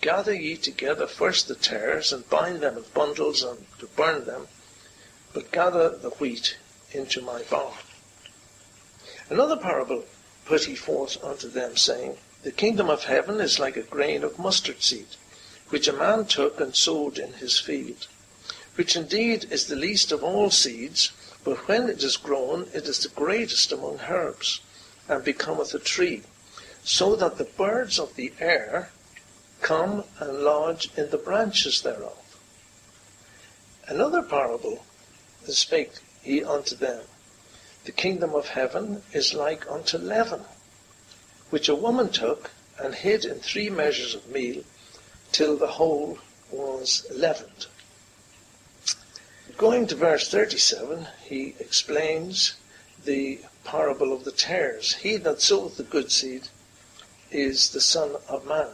gather 0.01 0.33
ye 0.33 0.55
together 0.55 1.07
first 1.07 1.47
the 1.47 1.55
tares, 1.55 2.13
and 2.13 2.29
bind 2.29 2.61
them 2.61 2.77
in 2.77 2.85
bundles, 2.93 3.43
and 3.43 3.65
to 3.79 3.87
burn 3.87 4.25
them, 4.25 4.47
but 5.35 5.51
gather 5.51 5.89
the 5.89 6.11
wheat 6.11 6.55
into 6.93 7.21
my 7.21 7.43
barn. 7.43 7.73
Another 9.29 9.57
parable 9.57 10.05
put 10.45 10.63
he 10.63 10.75
forth 10.75 11.21
unto 11.21 11.49
them, 11.49 11.75
saying, 11.75 12.17
The 12.43 12.53
kingdom 12.53 12.89
of 12.89 13.03
heaven 13.03 13.41
is 13.41 13.59
like 13.59 13.75
a 13.75 13.81
grain 13.81 14.23
of 14.23 14.39
mustard 14.39 14.81
seed, 14.81 15.17
which 15.67 15.89
a 15.89 15.93
man 15.93 16.25
took 16.25 16.61
and 16.61 16.73
sowed 16.73 17.17
in 17.17 17.33
his 17.33 17.59
field, 17.59 18.07
which 18.75 18.95
indeed 18.95 19.45
is 19.51 19.65
the 19.65 19.75
least 19.75 20.13
of 20.13 20.23
all 20.23 20.51
seeds, 20.51 21.11
but 21.43 21.67
when 21.67 21.89
it 21.89 22.01
is 22.01 22.15
grown, 22.15 22.69
it 22.73 22.87
is 22.87 22.99
the 22.99 23.09
greatest 23.09 23.73
among 23.73 23.99
herbs, 24.07 24.61
and 25.09 25.25
becometh 25.25 25.73
a 25.73 25.79
tree, 25.79 26.23
so 26.85 27.13
that 27.17 27.37
the 27.37 27.43
birds 27.43 27.99
of 27.99 28.15
the 28.15 28.31
air 28.39 28.89
come 29.59 30.05
and 30.17 30.43
lodge 30.43 30.89
in 30.95 31.09
the 31.09 31.17
branches 31.17 31.81
thereof. 31.81 32.37
Another 33.89 34.21
parable 34.21 34.85
spake 35.53 35.93
he 36.21 36.43
unto 36.43 36.75
them, 36.75 37.03
The 37.83 37.91
kingdom 37.91 38.33
of 38.33 38.49
heaven 38.49 39.03
is 39.13 39.33
like 39.33 39.69
unto 39.69 39.97
leaven, 39.97 40.45
which 41.49 41.69
a 41.69 41.75
woman 41.75 42.09
took 42.09 42.51
and 42.79 42.95
hid 42.95 43.25
in 43.25 43.39
three 43.39 43.69
measures 43.69 44.15
of 44.15 44.27
meal, 44.27 44.63
till 45.31 45.57
the 45.57 45.73
whole 45.79 46.19
was 46.51 47.05
leavened. 47.11 47.67
Going 49.57 49.87
to 49.87 49.95
verse 49.95 50.29
37, 50.29 51.07
he 51.23 51.55
explains 51.59 52.55
the 53.05 53.39
parable 53.63 54.11
of 54.11 54.23
the 54.23 54.31
tares. 54.31 54.95
He 54.95 55.17
that 55.17 55.41
soweth 55.41 55.77
the 55.77 55.83
good 55.83 56.11
seed 56.11 56.49
is 57.31 57.69
the 57.69 57.81
Son 57.81 58.15
of 58.27 58.45
Man. 58.45 58.69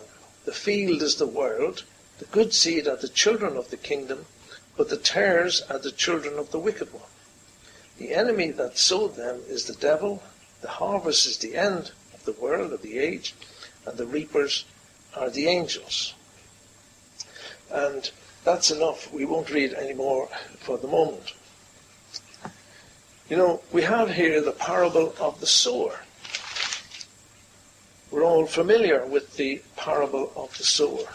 The 0.46 0.54
field 0.54 1.02
is 1.02 1.16
the 1.16 1.28
world. 1.28 1.84
The 2.20 2.26
good 2.26 2.54
seed 2.54 2.88
are 2.88 2.96
the 2.96 3.10
children 3.10 3.58
of 3.58 3.70
the 3.70 3.78
kingdom, 3.78 4.26
but 4.78 4.90
the 4.90 4.98
tares 4.98 5.62
are 5.70 5.80
the 5.80 5.92
children 5.92 6.38
of 6.38 6.52
the 6.52 6.60
wicked 6.60 6.94
one. 6.94 7.04
The 7.98 8.14
enemy 8.14 8.52
that 8.52 8.78
sowed 8.78 9.16
them 9.16 9.42
is 9.48 9.66
the 9.66 9.74
devil. 9.74 10.24
The 10.62 10.70
harvest 10.70 11.26
is 11.28 11.38
the 11.38 11.56
end 11.56 11.92
of 12.14 12.26
the 12.26 12.34
world, 12.34 12.74
of 12.74 12.82
the 12.82 12.98
age, 12.98 13.36
and 13.86 13.98
the 13.98 14.06
reapers 14.06 14.66
are 15.16 15.30
the 15.30 15.48
angels. 15.48 16.14
And 17.70 18.10
that's 18.44 18.72
enough. 18.72 19.12
We 19.14 19.26
won't 19.26 19.52
read 19.52 19.74
any 19.74 19.94
more 19.94 20.30
for 20.60 20.78
the 20.78 20.88
moment. 20.88 21.34
You 23.30 23.38
know, 23.38 23.62
we 23.72 23.84
have 23.84 24.12
here 24.12 24.42
the 24.42 24.52
parable 24.52 25.14
of 25.20 25.40
the 25.40 25.48
sower. 25.48 26.00
We're 28.10 28.26
all 28.26 28.46
familiar 28.46 29.06
with 29.06 29.38
the 29.38 29.62
parable 29.78 30.34
of 30.36 30.58
the 30.58 30.66
sower. 30.66 31.08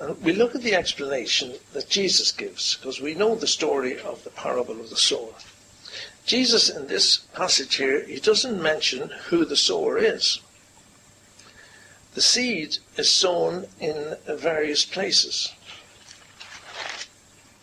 And 0.00 0.20
we 0.22 0.32
look 0.32 0.54
at 0.54 0.62
the 0.62 0.74
explanation 0.74 1.52
that 1.74 1.90
Jesus 1.90 2.32
gives, 2.32 2.76
because 2.76 3.02
we 3.02 3.14
know 3.14 3.34
the 3.34 3.46
story 3.46 4.00
of 4.00 4.24
the 4.24 4.30
parable 4.30 4.80
of 4.80 4.88
the 4.88 4.96
sower. 4.96 5.34
Jesus, 6.24 6.70
in 6.70 6.86
this 6.86 7.18
passage 7.34 7.76
here, 7.76 8.04
he 8.06 8.18
doesn't 8.18 8.62
mention 8.62 9.10
who 9.28 9.44
the 9.44 9.56
sower 9.56 9.98
is. 9.98 10.40
The 12.14 12.22
seed 12.22 12.78
is 12.96 13.10
sown 13.10 13.66
in 13.78 14.16
various 14.26 14.86
places. 14.86 15.52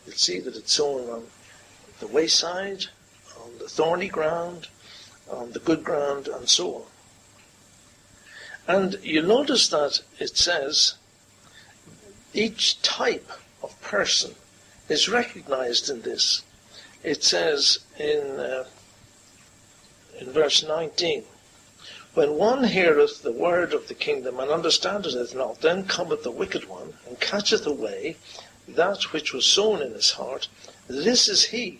You'll 0.06 0.16
see 0.16 0.40
that 0.40 0.56
it's 0.56 0.74
sown 0.74 1.10
on 1.10 1.24
the 2.00 2.08
wayside, 2.08 2.86
on 3.44 3.58
the 3.58 3.68
thorny 3.68 4.10
ground, 4.10 4.68
on 5.30 5.54
the 5.54 5.60
good 5.60 5.84
ground, 5.84 6.28
and 6.28 6.48
so 6.48 6.76
on. 6.76 6.84
And 8.68 9.00
you 9.02 9.24
notice 9.24 9.68
that 9.70 10.02
it 10.20 10.38
says 10.38 10.94
each 12.34 12.82
type 12.82 13.32
of 13.64 13.80
person 13.82 14.36
is 14.90 15.10
recognized 15.10 15.90
in 15.90 16.02
this. 16.02 16.44
It 17.04 17.24
says 17.24 17.80
in, 18.00 18.40
uh, 18.40 18.66
in 20.20 20.32
verse 20.32 20.64
19, 20.64 21.24
When 22.14 22.34
one 22.34 22.66
heareth 22.66 23.24
the 23.24 23.32
word 23.32 23.74
of 23.74 23.88
the 23.88 23.94
kingdom 23.94 24.40
and 24.40 24.52
understandeth 24.52 25.16
it 25.16 25.36
not, 25.36 25.62
then 25.62 25.86
cometh 25.86 26.24
the 26.24 26.32
wicked 26.32 26.68
one 26.68 26.94
and 27.08 27.20
catcheth 27.20 27.66
away 27.66 28.18
that 28.68 29.14
which 29.14 29.34
was 29.34 29.46
sown 29.46 29.82
in 29.82 29.94
his 29.94 30.12
heart. 30.12 30.48
This 30.88 31.28
is 31.28 31.46
he. 31.46 31.80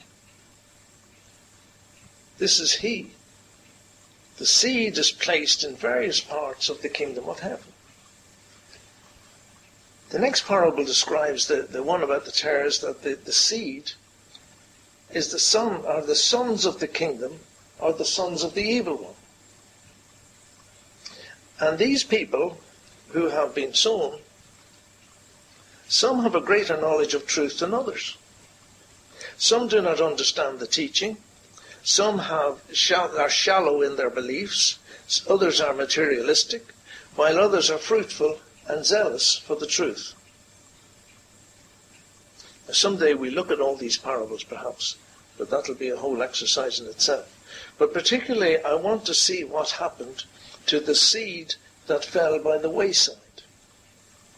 This 2.38 2.60
is 2.60 2.74
he 2.76 3.12
the 4.38 4.46
seed 4.46 4.98
is 4.98 5.12
placed 5.12 5.64
in 5.64 5.76
various 5.76 6.20
parts 6.20 6.70
of 6.70 6.82
the 6.82 6.90
kingdom 6.90 7.28
of 7.28 7.40
heaven. 7.40 7.74
The 10.10 10.20
next 10.20 10.46
parable 10.46 10.86
describes 10.86 11.48
the, 11.48 11.64
the 11.64 11.84
one 11.84 12.02
about 12.02 12.26
the 12.26 12.32
tares, 12.32 12.80
that 12.80 13.04
the, 13.04 13.16
the 13.16 13.34
seed 13.34 13.92
is 15.12 15.32
the 15.32 15.40
son, 15.40 15.86
are 15.86 16.02
the 16.02 16.16
sons 16.16 16.66
of 16.66 16.80
the 16.80 16.88
kingdom, 16.88 17.40
are 17.80 17.94
the 17.94 18.06
sons 18.06 18.44
of 18.44 18.54
the 18.54 18.64
evil 18.64 18.96
one. 18.96 19.14
And 21.60 21.78
these 21.78 22.04
people 22.04 22.60
who 23.10 23.30
have 23.30 23.54
been 23.54 23.74
sown, 23.74 24.20
some 25.90 26.24
have 26.24 26.36
a 26.36 26.42
greater 26.42 26.80
knowledge 26.80 27.14
of 27.14 27.26
truth 27.26 27.60
than 27.60 27.74
others. 27.74 28.18
Some 29.38 29.68
do 29.68 29.82
not 29.82 30.02
understand 30.02 30.60
the 30.60 30.68
teaching. 30.68 31.18
Some 31.84 32.20
have, 32.20 32.60
are 32.92 33.30
shallow 33.30 33.82
in 33.82 33.96
their 33.96 34.10
beliefs, 34.10 34.80
others 35.30 35.62
are 35.62 35.74
materialistic, 35.74 36.74
while 37.16 37.40
others 37.40 37.70
are 37.70 37.78
fruitful 37.78 38.40
and 38.68 38.86
zealous 38.86 39.38
for 39.38 39.56
the 39.56 39.68
truth. 39.68 40.14
Now, 42.68 42.74
someday 42.74 43.14
we 43.14 43.30
look 43.30 43.52
at 43.52 43.62
all 43.62 43.76
these 43.76 43.98
parables 43.98 44.44
perhaps, 44.44 44.98
but 45.38 45.50
that'll 45.50 45.76
be 45.76 45.90
a 45.90 45.98
whole 45.98 46.22
exercise 46.22 46.80
in 46.80 46.88
itself. 46.88 47.34
But 47.78 47.94
particularly 47.94 48.58
I 48.62 48.74
want 48.74 49.06
to 49.06 49.14
see 49.14 49.44
what 49.44 49.72
happened 49.72 50.26
to 50.66 50.80
the 50.80 50.96
seed 50.96 51.56
that 51.88 52.04
fell 52.04 52.40
by 52.40 52.58
the 52.58 52.70
wayside. 52.70 53.16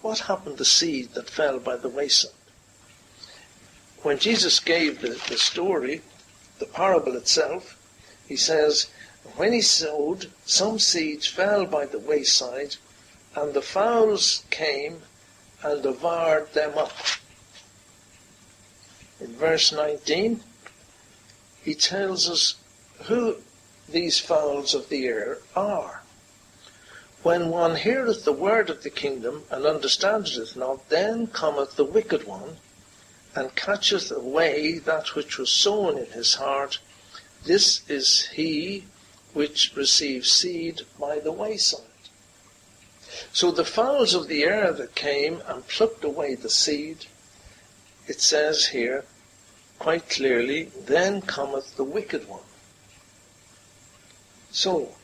What 0.02 0.20
happened 0.20 0.58
to 0.58 0.60
the 0.60 0.66
seed 0.66 1.14
that 1.14 1.30
fell 1.30 1.60
by 1.60 1.76
the 1.78 1.90
wayside? 1.90 2.32
When 4.02 4.18
Jesus 4.18 4.60
gave 4.60 5.02
the, 5.02 5.10
the 5.28 5.38
story 5.38 6.02
the 6.60 6.66
parable 6.66 7.16
itself, 7.16 7.78
he 8.28 8.36
says, 8.36 8.90
When 9.36 9.52
he 9.52 9.62
sowed, 9.62 10.32
some 10.46 10.80
seeds 10.80 11.28
fell 11.28 11.66
by 11.66 11.86
the 11.86 12.00
wayside, 12.00 12.76
and 13.36 13.54
the 13.54 13.62
fowls 13.62 14.44
came 14.50 15.02
and 15.64 15.84
devoured 15.84 16.54
them 16.54 16.78
up. 16.78 16.94
In 19.20 19.34
verse 19.36 19.72
19, 19.72 20.42
he 21.64 21.76
tells 21.76 22.30
us 22.30 22.56
who 23.04 23.38
these 23.88 24.20
fowls 24.20 24.74
of 24.74 24.90
the 24.90 25.08
air 25.08 25.40
are. 25.56 26.02
When 27.22 27.50
one 27.50 27.76
heareth 27.76 28.24
the 28.24 28.32
word 28.32 28.70
of 28.70 28.84
the 28.84 28.90
kingdom 28.90 29.44
and 29.52 29.66
understandeth 29.66 30.38
it 30.38 30.56
not, 30.56 30.88
then 30.90 31.28
cometh 31.28 31.76
the 31.76 31.84
wicked 31.84 32.26
one 32.26 32.58
and 33.36 33.56
catcheth 33.56 34.10
away 34.10 34.80
that 34.80 35.16
which 35.16 35.38
was 35.38 35.52
sown 35.52 35.98
in 35.98 36.08
his 36.08 36.36
heart. 36.36 36.80
This 37.44 37.82
is 37.90 38.28
he 38.28 38.86
which 39.34 39.76
receives 39.76 40.32
seed 40.32 40.82
by 40.98 41.20
the 41.20 41.32
wayside. 41.32 41.89
So 43.34 43.52
the 43.52 43.66
fowls 43.66 44.14
of 44.14 44.28
the 44.28 44.44
air 44.44 44.72
that 44.74 44.96
came 44.96 45.42
and 45.48 45.68
plucked 45.68 46.04
away 46.04 46.36
the 46.36 46.50
seed, 46.50 47.06
it 48.08 48.22
says 48.22 48.68
here 48.68 49.06
quite 49.80 50.10
clearly, 50.10 50.66
then 50.86 51.22
cometh 51.22 51.78
the 51.78 51.84
wicked 51.84 52.28
one. 52.28 52.44
So, 54.52 54.96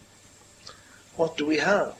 what 1.15 1.38
do 1.38 1.46
we 1.46 1.58
have? 1.58 1.96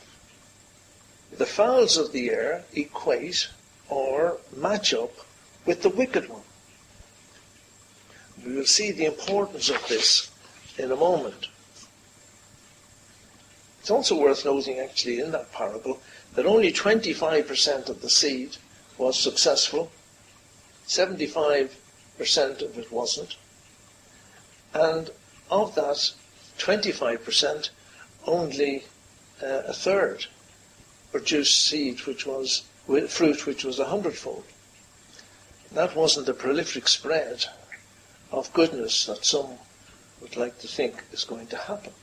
The 1.32 1.46
fowls 1.46 1.98
of 1.98 2.12
the 2.12 2.30
air 2.30 2.66
equate 2.74 3.50
or 3.90 4.40
match 4.56 4.94
up 4.94 5.14
with 5.66 5.82
the 5.82 5.90
wicked 5.90 6.30
one. 6.30 6.42
We 8.46 8.56
will 8.56 8.66
see 8.66 8.92
the 8.92 9.06
importance 9.06 9.70
of 9.70 9.88
this 9.88 10.30
in 10.78 10.92
a 10.92 10.96
moment. 10.96 11.48
It's 13.86 13.92
also 13.92 14.20
worth 14.20 14.46
noting, 14.46 14.80
actually, 14.80 15.20
in 15.20 15.30
that 15.30 15.52
parable, 15.52 16.02
that 16.34 16.48
only 16.48 16.74
25% 16.74 17.88
of 17.88 18.02
the 18.02 18.10
seed 18.10 18.58
was 18.98 19.16
successful, 19.16 19.92
75% 20.88 21.70
of 22.64 22.80
it 22.80 22.92
wasn't, 22.92 23.36
and 24.74 25.12
of 25.52 25.76
that 25.76 26.14
25%, 26.58 27.70
only 28.26 28.86
uh, 29.44 29.62
a 29.68 29.74
third 29.74 30.26
produced 31.12 31.56
seed 31.68 32.08
which 32.08 32.26
was 32.26 32.64
fruit 33.08 33.46
which 33.46 33.64
was 33.64 33.78
a 33.78 33.86
hundredfold 33.86 34.46
that 35.72 35.96
wasn't 35.96 36.26
the 36.26 36.34
prolific 36.34 36.88
spread 36.88 37.46
of 38.32 38.52
goodness 38.52 39.06
that 39.06 39.24
some 39.24 39.60
would 40.22 40.36
like 40.36 40.58
to 40.58 40.68
think 40.68 41.04
is 41.12 41.24
going 41.24 41.46
to 41.46 41.58
happen. 41.58 41.94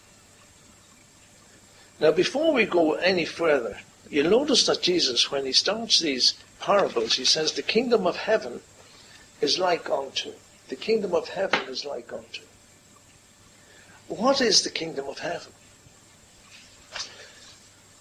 Now, 2.03 2.11
before 2.11 2.53
we 2.53 2.67
go 2.67 2.95
any 2.95 3.25
further 3.25 3.79
you'll 4.11 4.29
notice 4.29 4.67
that 4.67 4.83
Jesus, 4.83 5.31
when 5.31 5.47
he 5.47 5.53
starts 5.53 6.01
these 6.01 6.35
parables, 6.61 7.15
he 7.15 7.25
says, 7.25 7.53
The 7.53 7.62
kingdom 7.62 8.07
of 8.07 8.17
heaven 8.17 8.61
is 9.41 9.59
like 9.59 9.88
unto. 9.88 10.33
The 10.69 10.77
kingdom 10.77 11.15
of 11.15 11.29
heaven 11.29 11.61
is 11.69 11.85
like 11.87 12.12
unto. 12.12 12.43
What 14.09 14.43
is 14.43 14.62
the 14.62 14.71
kingdom 14.71 15.09
of 15.09 15.21
heaven? 15.21 15.53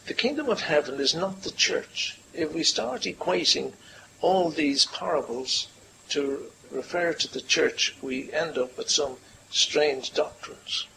The 0.08 0.14
kingdom 0.14 0.50
of 0.50 0.62
heaven 0.62 1.00
is 1.00 1.16
not 1.16 1.44
the 1.44 1.52
church. 1.52 2.18
If 2.34 2.54
we 2.54 2.64
start 2.64 3.04
equating 3.04 3.74
all 4.20 4.50
these 4.50 4.86
parables 4.86 5.68
to 6.10 6.52
refer 6.70 7.14
to 7.14 7.32
the 7.32 7.42
church, 7.42 7.96
we 8.02 8.34
end 8.34 8.58
up 8.58 8.78
with 8.78 8.90
some 8.90 9.16
strange 9.50 10.12
doctrines. 10.12 10.88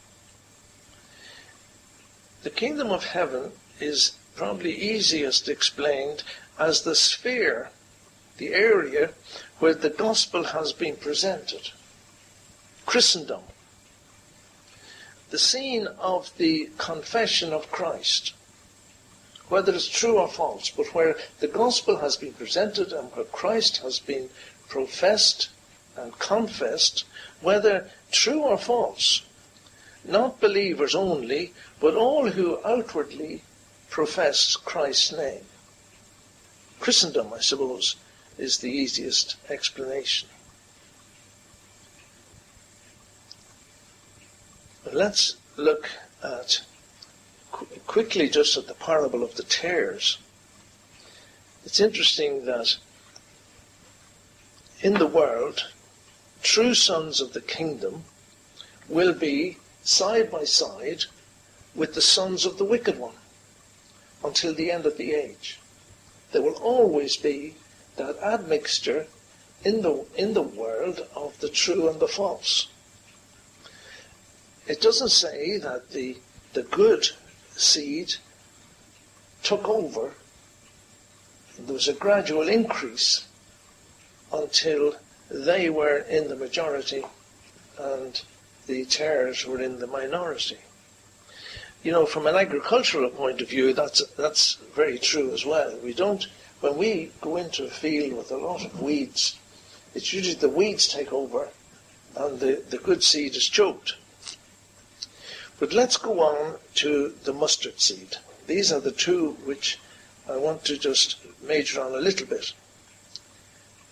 The 2.45 2.51
kingdom 2.51 2.91
of 2.91 3.07
heaven 3.07 3.53
is 3.81 4.19
probably 4.37 4.77
easiest 4.77 5.49
explained 5.49 6.25
as 6.59 6.83
the 6.83 6.95
sphere, 6.95 7.71
the 8.37 8.53
area 8.53 9.15
where 9.61 9.73
the 9.73 9.89
gospel 9.89 10.45
has 10.45 10.75
been 10.75 10.97
presented. 10.97 11.71
Christendom. 12.85 13.45
The 15.31 15.39
scene 15.39 15.87
of 15.99 16.37
the 16.37 16.69
confession 16.77 17.55
of 17.55 17.71
Christ. 17.71 18.35
Whether 19.49 19.75
it's 19.75 19.89
true 19.89 20.19
or 20.19 20.29
false, 20.29 20.69
but 20.69 20.95
where 20.95 21.17
the 21.41 21.49
gospel 21.49 21.97
has 22.01 22.19
been 22.19 22.35
presented 22.35 22.93
and 22.93 23.11
where 23.13 23.25
Christ 23.25 23.79
has 23.79 23.99
been 23.99 24.29
professed 24.69 25.49
and 25.97 26.19
confessed, 26.19 27.05
whether 27.41 27.91
true 28.11 28.43
or 28.43 28.59
false, 28.59 29.23
not 30.05 30.40
believers 30.40 30.95
only, 30.95 31.53
but 31.81 31.95
all 31.95 32.31
who 32.31 32.61
outwardly 32.64 33.43
profess 33.90 34.57
Christ's 34.57 35.12
name. 35.12 35.45
Christendom, 36.81 37.33
I 37.33 37.40
suppose, 37.40 37.97
is 38.37 38.59
the 38.59 38.71
easiest 38.71 39.37
explanation. 39.49 40.29
Let's 44.93 45.37
look 45.57 45.88
at 46.23 46.61
qu- 47.51 47.67
quickly 47.87 48.29
just 48.29 48.57
at 48.57 48.67
the 48.67 48.75
parable 48.75 49.23
of 49.23 49.37
the 49.37 49.43
tares. 49.43 50.19
It's 51.64 51.81
interesting 51.81 52.45
that 52.45 52.77
in 54.83 54.95
the 54.95 55.07
world, 55.07 55.69
true 56.43 56.75
sons 56.75 57.21
of 57.21 57.33
the 57.33 57.40
kingdom 57.40 58.05
will 58.88 59.14
be 59.14 59.57
side 59.85 60.31
by 60.31 60.44
side 60.44 61.05
with 61.75 61.94
the 61.94 62.01
sons 62.01 62.44
of 62.44 62.59
the 62.59 62.64
wicked 62.64 62.99
one 62.99 63.14
until 64.25 64.55
the 64.55 64.70
end 64.70 64.87
of 64.87 64.97
the 64.97 65.12
age. 65.12 65.61
There 66.33 66.42
will 66.42 66.55
always 66.55 67.16
be 67.16 67.55
that 67.97 68.18
admixture 68.18 69.07
in 69.64 69.83
the, 69.83 70.05
in 70.16 70.35
the 70.35 70.42
world 70.42 71.07
of 71.14 71.38
the 71.40 71.49
true 71.49 71.88
and 71.88 72.01
the 72.01 72.09
false. 72.09 72.68
It 74.66 74.81
doesn't 74.81 75.11
say 75.11 75.59
that 75.59 75.90
the, 75.90 76.16
the 76.55 76.62
good 76.62 77.09
seed 77.55 78.14
took 79.42 79.68
over. 79.68 80.14
There 81.59 81.75
was 81.75 81.88
a 81.88 81.92
gradual 81.92 82.49
increase 82.49 83.27
until 84.33 84.97
they 85.31 85.68
were 85.70 85.99
in 85.99 86.29
the 86.29 86.37
majority 86.37 87.05
and 87.79 88.20
the 88.66 88.85
tares 88.85 89.46
were 89.46 89.61
in 89.61 89.79
the 89.79 89.87
minority. 89.87 90.59
You 91.83 91.92
know, 91.92 92.07
from 92.07 92.27
an 92.27 92.35
agricultural 92.35 93.11
point 93.11 93.40
of 93.40 93.48
view, 93.48 93.74
that's 93.74 94.05
that's 94.16 94.55
very 94.74 94.98
true 94.98 95.33
as 95.33 95.44
well. 95.44 95.77
We 95.83 95.92
don't 95.92 96.27
when 96.61 96.79
we 96.79 97.12
go 97.20 97.37
into 97.37 97.64
a 97.64 97.70
field 97.70 98.14
with 98.14 98.31
a 98.31 98.37
lot 98.37 98.64
of 98.64 98.81
weeds, 98.81 99.37
it's 99.94 100.12
usually 100.12 100.35
the 100.35 100.48
weeds 100.48 100.88
take 100.88 101.12
over 101.12 101.50
and 102.16 102.40
the, 102.40 102.62
the 102.70 102.79
good 102.79 103.03
seed 103.03 103.37
is 103.37 103.48
choked. 103.48 103.96
But 105.59 105.72
let's 105.72 105.96
go 105.96 106.20
on 106.20 106.57
to 106.77 107.14
the 107.24 107.33
mustard 107.33 107.81
seed. 107.81 108.16
These 108.46 108.72
are 108.72 108.81
the 108.81 108.92
two 108.92 109.33
which 109.44 109.79
I 110.29 110.37
want 110.37 110.64
to 110.64 110.79
just 110.79 111.16
major 111.42 111.81
on 111.81 111.94
a 111.94 111.98
little 111.98 112.27
bit. 112.27 112.53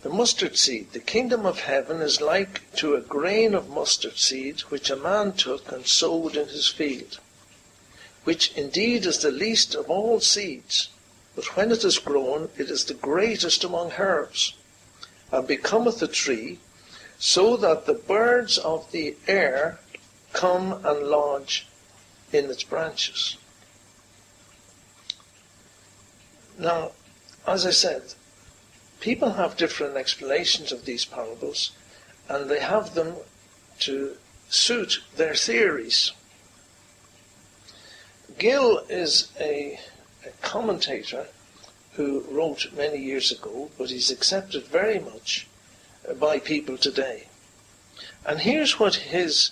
The 0.02 0.08
mustard 0.08 0.58
seed. 0.58 0.92
The 0.92 0.98
kingdom 0.98 1.46
of 1.46 1.60
heaven 1.60 2.02
is 2.02 2.20
like 2.20 2.74
to 2.74 2.96
a 2.96 3.00
grain 3.00 3.54
of 3.54 3.68
mustard 3.68 4.18
seed 4.18 4.62
which 4.62 4.90
a 4.90 4.96
man 4.96 5.32
took 5.32 5.70
and 5.70 5.86
sowed 5.86 6.36
in 6.36 6.48
his 6.48 6.68
field, 6.68 7.20
which 8.24 8.52
indeed 8.56 9.06
is 9.06 9.20
the 9.20 9.30
least 9.30 9.76
of 9.76 9.88
all 9.88 10.18
seeds, 10.18 10.88
but 11.36 11.56
when 11.56 11.70
it 11.70 11.84
is 11.84 12.00
grown, 12.00 12.50
it 12.58 12.68
is 12.68 12.84
the 12.84 12.94
greatest 12.94 13.62
among 13.62 13.92
herbs, 13.92 14.54
and 15.30 15.46
becometh 15.46 16.02
a 16.02 16.08
tree, 16.08 16.58
so 17.18 17.56
that 17.56 17.86
the 17.86 17.94
birds 17.94 18.58
of 18.58 18.90
the 18.90 19.16
air 19.28 19.78
come 20.32 20.84
and 20.84 21.06
lodge 21.06 21.68
in 22.32 22.50
its 22.50 22.64
branches. 22.64 23.36
Now, 26.58 26.90
as 27.46 27.64
I 27.64 27.70
said, 27.70 28.14
people 29.02 29.32
have 29.32 29.56
different 29.56 29.96
explanations 29.96 30.70
of 30.70 30.84
these 30.84 31.04
parables, 31.04 31.72
and 32.28 32.48
they 32.48 32.60
have 32.60 32.94
them 32.94 33.16
to 33.80 34.16
suit 34.48 35.02
their 35.16 35.34
theories. 35.34 36.12
Gill 38.38 38.78
is 38.88 39.32
a, 39.40 39.80
a 40.24 40.30
commentator 40.40 41.26
who 41.94 42.24
wrote 42.30 42.72
many 42.74 42.98
years 42.98 43.32
ago, 43.32 43.70
but 43.76 43.90
he's 43.90 44.10
accepted 44.10 44.68
very 44.68 45.00
much 45.00 45.48
by 46.20 46.38
people 46.38 46.78
today. 46.78 47.26
And 48.24 48.40
here's 48.40 48.78
what 48.78 48.94
his 48.94 49.50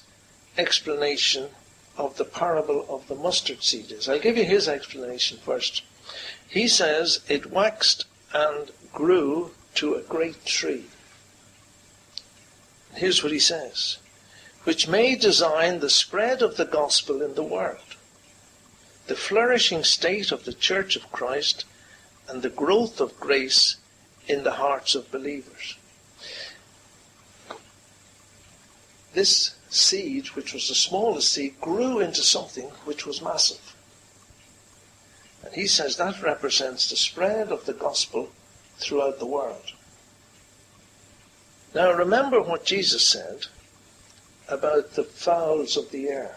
explanation 0.56 1.48
of 1.96 2.16
the 2.16 2.24
parable 2.24 2.86
of 2.88 3.08
the 3.08 3.16
mustard 3.16 3.64
seed 3.64 3.90
is. 3.90 4.08
I'll 4.08 4.20
give 4.20 4.36
you 4.36 4.44
his 4.44 4.68
explanation 4.68 5.38
first. 5.38 5.82
He 6.48 6.68
says, 6.68 7.20
It 7.28 7.50
waxed 7.50 8.06
and 8.32 8.70
grew 8.92 9.52
to 9.74 9.94
a 9.94 10.02
great 10.02 10.44
tree. 10.44 10.86
Here's 12.94 13.22
what 13.22 13.32
he 13.32 13.38
says 13.38 13.98
which 14.64 14.86
may 14.86 15.16
design 15.16 15.80
the 15.80 15.88
spread 15.88 16.42
of 16.42 16.56
the 16.56 16.66
gospel 16.66 17.22
in 17.22 17.34
the 17.34 17.42
world, 17.42 17.96
the 19.06 19.14
flourishing 19.14 19.82
state 19.82 20.30
of 20.30 20.44
the 20.44 20.52
Church 20.52 20.96
of 20.96 21.10
Christ, 21.10 21.64
and 22.28 22.42
the 22.42 22.50
growth 22.50 23.00
of 23.00 23.18
grace 23.18 23.76
in 24.28 24.44
the 24.44 24.52
hearts 24.52 24.94
of 24.94 25.10
believers. 25.10 25.76
This 29.14 29.54
seed, 29.70 30.28
which 30.28 30.52
was 30.52 30.68
the 30.68 30.74
smallest 30.74 31.32
seed, 31.32 31.60
grew 31.60 31.98
into 32.00 32.22
something 32.22 32.68
which 32.84 33.06
was 33.06 33.22
massive. 33.22 33.74
And 35.42 35.54
he 35.54 35.66
says 35.66 35.96
that 35.96 36.22
represents 36.22 36.90
the 36.90 36.96
spread 36.96 37.50
of 37.50 37.64
the 37.64 37.72
gospel 37.72 38.30
throughout 38.80 39.18
the 39.18 39.26
world. 39.26 39.72
Now 41.74 41.92
remember 41.92 42.40
what 42.40 42.64
Jesus 42.64 43.06
said 43.06 43.46
about 44.48 44.94
the 44.94 45.04
fowls 45.04 45.76
of 45.76 45.90
the 45.90 46.08
air. 46.08 46.36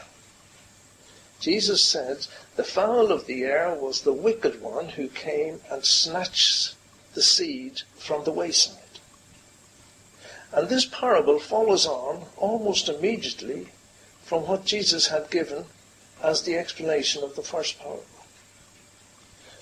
Jesus 1.40 1.84
said 1.84 2.28
the 2.56 2.64
fowl 2.64 3.12
of 3.12 3.26
the 3.26 3.44
air 3.44 3.74
was 3.74 4.02
the 4.02 4.14
wicked 4.14 4.62
one 4.62 4.90
who 4.90 5.08
came 5.08 5.60
and 5.72 5.84
snatched 5.84 6.76
the 7.16 7.22
seed 7.22 7.82
from 7.98 8.24
the 8.24 8.32
wayside. 8.32 8.78
And 10.52 10.70
this 10.70 10.86
parable 10.86 11.40
follows 11.40 11.88
on 11.88 12.26
almost 12.38 12.88
immediately 12.88 13.70
from 14.24 14.48
what 14.48 14.66
Jesus 14.66 15.08
had 15.08 15.32
given 15.32 15.66
as 16.22 16.44
the 16.44 16.58
explanation 16.58 17.24
of 17.24 17.36
the 17.36 17.42
first 17.42 17.80
parable. 17.80 18.06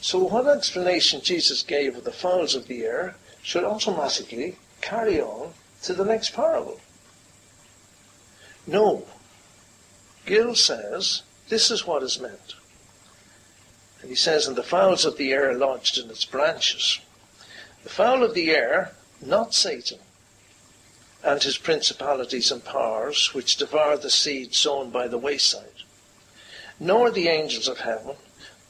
So 0.02 0.18
what 0.18 0.48
explanation 0.48 1.22
Jesus 1.22 1.62
gave 1.62 1.96
of 1.96 2.04
the 2.04 2.12
fowls 2.12 2.56
of 2.56 2.68
the 2.68 2.84
air 2.84 3.16
should 3.44 3.64
automatically 3.64 4.58
carry 4.82 5.22
on 5.22 5.54
to 5.84 5.94
the 5.94 6.04
next 6.04 6.34
parable. 6.34 6.80
No. 8.66 9.06
Gill 10.26 10.56
says 10.56 11.22
this 11.50 11.70
is 11.70 11.86
what 11.86 12.02
is 12.02 12.20
meant. 12.20 12.56
And 14.02 14.10
he 14.10 14.16
says, 14.16 14.48
and 14.48 14.56
the 14.56 14.64
fowls 14.64 15.06
of 15.06 15.18
the 15.18 15.32
air 15.32 15.54
lodged 15.54 16.00
in 16.00 16.10
its 16.10 16.26
branches. 16.26 17.00
The 17.84 17.90
fowl 17.90 18.24
of 18.24 18.34
the 18.34 18.50
air, 18.52 18.94
not 19.24 19.54
Satan, 19.54 20.00
and 21.24 21.44
his 21.44 21.60
principalities 21.60 22.52
and 22.52 22.66
powers, 22.66 23.36
which 23.36 23.58
devour 23.58 23.98
the 23.98 24.10
seed 24.10 24.56
sown 24.56 24.90
by 24.90 25.08
the 25.08 25.20
wayside, 25.20 25.84
nor 26.80 27.12
the 27.12 27.28
angels 27.28 27.68
of 27.68 27.80
heaven, 27.80 28.16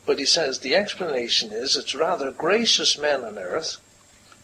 but 0.06 0.20
he 0.20 0.26
says 0.26 0.60
the 0.60 0.76
explanation 0.76 1.52
is 1.52 1.76
it's 1.76 1.96
rather 1.96 2.32
gracious 2.32 2.98
men 2.98 3.24
on 3.24 3.38
earth 3.38 3.78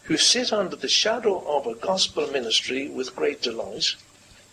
who 0.04 0.16
sit 0.16 0.52
under 0.52 0.76
the 0.76 0.88
shadow 0.88 1.44
of 1.46 1.66
a 1.66 1.74
gospel 1.74 2.26
ministry 2.28 2.88
with 2.88 3.14
great 3.14 3.42
delight 3.42 3.94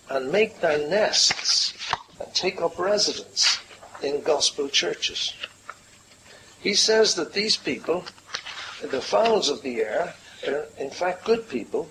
and 0.10 0.32
make 0.32 0.60
their 0.60 0.88
nests 0.90 1.74
and 2.20 2.34
take 2.34 2.62
up 2.62 2.78
residence 2.78 3.60
in 4.02 4.22
gospel 4.22 4.68
churches. 4.68 5.34
He 6.60 6.74
says 6.74 7.16
that 7.16 7.34
these 7.34 7.58
people, 7.58 8.04
the 8.82 9.02
fowls 9.02 9.50
of 9.50 9.62
the 9.62 9.82
air, 9.82 10.16
are 10.48 10.66
in 10.78 10.90
fact 10.90 11.26
good 11.26 11.48
people 11.48 11.90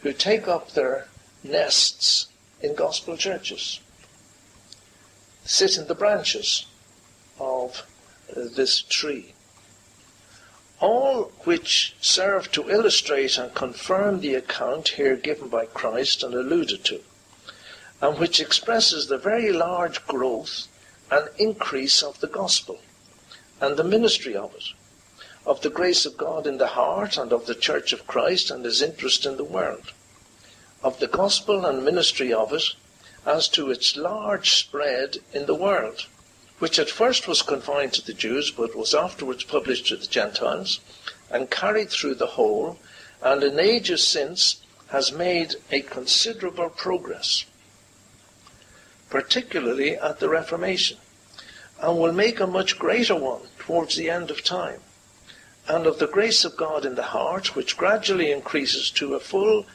who 0.00 0.12
take 0.12 0.48
up 0.48 0.70
their 0.70 1.08
nests 1.42 2.28
in 2.62 2.74
gospel 2.74 3.16
churches, 3.16 3.80
sit 5.44 5.76
in 5.76 5.86
the 5.86 5.94
branches 5.94 6.66
of 7.38 7.86
this 8.28 8.82
tree. 8.82 9.34
All 10.80 11.32
which 11.44 11.94
serve 12.00 12.50
to 12.52 12.70
illustrate 12.70 13.38
and 13.38 13.54
confirm 13.54 14.20
the 14.20 14.34
account 14.34 14.88
here 14.88 15.16
given 15.16 15.48
by 15.48 15.66
Christ 15.66 16.22
and 16.22 16.34
alluded 16.34 16.84
to, 16.84 17.00
and 18.00 18.18
which 18.18 18.40
expresses 18.40 19.06
the 19.06 19.18
very 19.18 19.52
large 19.52 20.06
growth 20.06 20.68
and 21.10 21.28
increase 21.38 22.02
of 22.02 22.20
the 22.20 22.26
gospel 22.26 22.80
and 23.60 23.76
the 23.76 23.84
ministry 23.84 24.36
of 24.36 24.54
it, 24.54 24.64
of 25.46 25.60
the 25.60 25.70
grace 25.70 26.04
of 26.04 26.16
God 26.16 26.46
in 26.46 26.58
the 26.58 26.68
heart 26.68 27.16
and 27.16 27.32
of 27.32 27.46
the 27.46 27.54
Church 27.54 27.92
of 27.92 28.06
Christ 28.06 28.50
and 28.50 28.64
his 28.64 28.82
interest 28.82 29.24
in 29.26 29.36
the 29.36 29.44
world, 29.44 29.92
of 30.82 30.98
the 30.98 31.06
gospel 31.06 31.64
and 31.64 31.84
ministry 31.84 32.32
of 32.32 32.52
it 32.52 32.64
as 33.24 33.48
to 33.48 33.70
its 33.70 33.96
large 33.96 34.54
spread 34.54 35.18
in 35.32 35.46
the 35.46 35.54
world, 35.54 36.06
which 36.58 36.78
at 36.78 36.88
first 36.88 37.26
was 37.26 37.42
confined 37.42 37.92
to 37.92 38.04
the 38.04 38.12
Jews 38.12 38.50
but 38.50 38.76
was 38.76 38.94
afterwards 38.94 39.44
published 39.44 39.86
to 39.88 39.96
the 39.96 40.06
Gentiles 40.06 40.80
and 41.30 41.50
carried 41.50 41.90
through 41.90 42.14
the 42.14 42.34
whole, 42.38 42.78
and 43.22 43.42
in 43.42 43.58
ages 43.58 44.06
since 44.06 44.56
has 44.88 45.10
made 45.10 45.56
a 45.72 45.80
considerable 45.80 46.70
progress, 46.70 47.44
particularly 49.10 49.96
at 49.96 50.20
the 50.20 50.28
Reformation 50.28 50.98
and 51.80 51.98
will 51.98 52.12
make 52.12 52.40
a 52.40 52.46
much 52.46 52.78
greater 52.78 53.14
one 53.14 53.42
towards 53.58 53.96
the 53.96 54.08
end 54.08 54.30
of 54.30 54.44
time, 54.44 54.80
and 55.68 55.86
of 55.86 55.98
the 55.98 56.06
grace 56.06 56.44
of 56.44 56.56
God 56.56 56.84
in 56.84 56.94
the 56.94 57.02
heart, 57.02 57.56
which 57.56 57.76
gradually 57.76 58.30
increases 58.30 58.90
to 58.92 59.14
a 59.14 59.20
full 59.20 59.66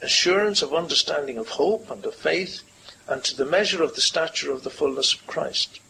assurance 0.00 0.62
of 0.62 0.74
understanding 0.74 1.38
of 1.38 1.48
hope 1.50 1.90
and 1.90 2.04
of 2.04 2.14
faith, 2.14 2.62
and 3.06 3.22
to 3.24 3.36
the 3.36 3.44
measure 3.44 3.82
of 3.82 3.94
the 3.94 4.00
stature 4.00 4.50
of 4.50 4.62
the 4.62 4.70
fullness 4.70 5.14
of 5.14 5.26
Christ, 5.26 5.80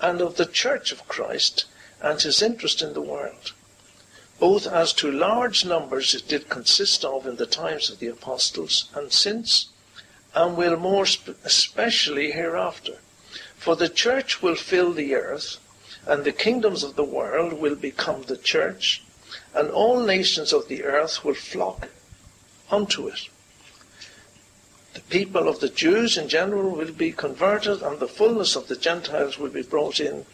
and 0.00 0.20
of 0.20 0.36
the 0.36 0.46
church 0.46 0.92
of 0.92 1.08
Christ, 1.08 1.66
and 2.00 2.20
his 2.20 2.42
interest 2.42 2.82
in 2.82 2.92
the 2.94 3.00
world, 3.00 3.52
both 4.38 4.66
as 4.66 4.92
to 4.94 5.10
large 5.10 5.64
numbers 5.64 6.14
it 6.14 6.28
did 6.28 6.48
consist 6.48 7.04
of 7.04 7.26
in 7.26 7.36
the 7.36 7.46
times 7.46 7.90
of 7.90 7.98
the 7.98 8.08
apostles, 8.08 8.88
and 8.94 9.12
since, 9.12 9.68
and 10.34 10.56
will 10.56 10.76
more 10.76 11.06
especially 11.44 12.32
hereafter 12.32 12.98
for 13.64 13.76
the 13.76 13.88
church 13.88 14.42
will 14.42 14.56
fill 14.56 14.92
the 14.92 15.14
earth, 15.14 15.56
and 16.06 16.22
the 16.22 16.32
kingdoms 16.32 16.84
of 16.84 16.96
the 16.96 17.02
world 17.02 17.54
will 17.54 17.74
become 17.74 18.20
the 18.24 18.36
church, 18.36 19.02
and 19.54 19.70
all 19.70 20.00
nations 20.00 20.52
of 20.52 20.68
the 20.68 20.84
earth 20.84 21.24
will 21.24 21.34
flock 21.34 21.88
unto 22.70 23.08
it. 23.08 23.30
The 24.94 25.00
people 25.00 25.48
of 25.48 25.60
the 25.60 25.68
Jews 25.68 26.16
in 26.16 26.28
general 26.28 26.70
will 26.70 26.92
be 26.92 27.10
converted, 27.12 27.82
and 27.82 27.98
the 27.98 28.08
fullness 28.08 28.54
of 28.54 28.68
the 28.68 28.76
Gentiles 28.76 29.38
will 29.38 29.50
be 29.50 29.62
brought 29.62 29.98
in, 29.98 30.24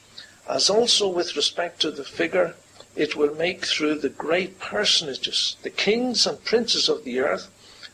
as 0.48 0.68
also 0.68 1.08
with 1.08 1.34
respect 1.34 1.80
to 1.80 1.90
the 1.90 2.04
figure 2.04 2.54
it 2.94 3.16
will 3.16 3.34
make 3.34 3.64
through 3.64 3.96
the 3.96 4.08
great 4.08 4.58
personages, 4.58 5.56
the 5.62 5.70
kings 5.70 6.26
and 6.26 6.44
princes 6.44 6.88
of 6.88 7.04
the 7.04 7.20
earth 7.20 7.48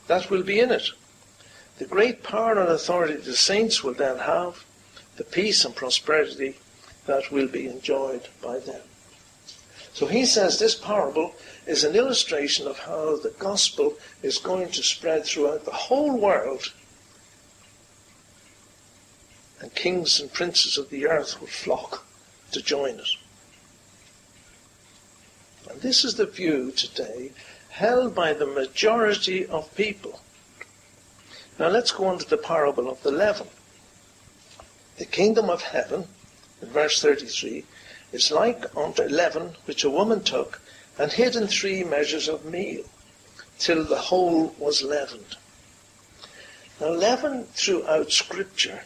that 0.09 0.31
will 0.31 0.42
be 0.42 0.59
in 0.59 0.72
it. 0.72 0.88
The 1.79 1.85
great 1.85 2.22
power 2.22 2.59
and 2.59 2.70
authority 2.70 3.14
the 3.16 3.37
saints 3.37 3.85
will 3.85 3.94
then 3.94 4.18
have, 4.18 4.64
the 5.16 5.24
peace 5.24 5.64
and 5.64 5.74
prosperity 5.74 6.57
that 7.07 7.31
will 7.31 7.48
be 7.48 7.68
enjoyed 7.68 8.29
by 8.42 8.59
them. 8.59 8.81
So 9.92 10.07
he 10.07 10.24
says 10.24 10.59
this 10.59 10.74
parable 10.74 11.35
is 11.66 11.83
an 11.83 11.96
illustration 11.96 12.66
of 12.66 12.79
how 12.79 13.16
the 13.16 13.35
gospel 13.38 13.94
is 14.22 14.38
going 14.38 14.68
to 14.70 14.83
spread 14.83 15.24
throughout 15.24 15.64
the 15.64 15.72
whole 15.72 16.16
world 16.16 16.72
and 19.61 19.74
kings 19.74 20.20
and 20.20 20.33
princes 20.33 20.79
of 20.79 20.90
the 20.90 21.07
earth 21.07 21.40
will 21.40 21.48
flock 21.48 22.07
to 22.52 22.62
join 22.62 22.94
it. 23.00 23.09
And 25.70 25.81
this 25.81 26.05
is 26.05 26.14
the 26.14 26.26
view 26.26 26.70
today 26.70 27.33
held 27.70 28.14
by 28.14 28.33
the 28.33 28.46
majority 28.46 29.44
of 29.46 29.74
people. 29.74 30.20
Now 31.59 31.68
let's 31.68 31.90
go 31.90 32.07
on 32.07 32.18
to 32.18 32.29
the 32.29 32.37
parable 32.37 32.88
of 32.88 33.02
the 33.02 33.11
leaven. 33.11 33.48
The 34.98 35.07
kingdom 35.07 35.50
of 35.50 35.62
heaven, 35.62 36.07
in 36.62 36.68
verse 36.68 37.02
33, 37.02 37.64
is 38.12 38.31
like 38.31 38.74
unto 38.76 39.02
leaven 39.02 39.57
which 39.64 39.85
a 39.85 39.90
woman 39.90 40.22
took 40.22 40.61
and 40.98 41.12
hid 41.12 41.37
in 41.37 41.46
three 41.46 41.85
measures 41.85 42.28
of 42.28 42.44
meal, 42.44 42.85
till 43.59 43.85
the 43.85 43.98
whole 43.98 44.54
was 44.59 44.82
leavened. 44.82 45.37
Now, 46.80 46.88
leaven 46.90 47.44
throughout 47.52 48.12
Scripture 48.12 48.85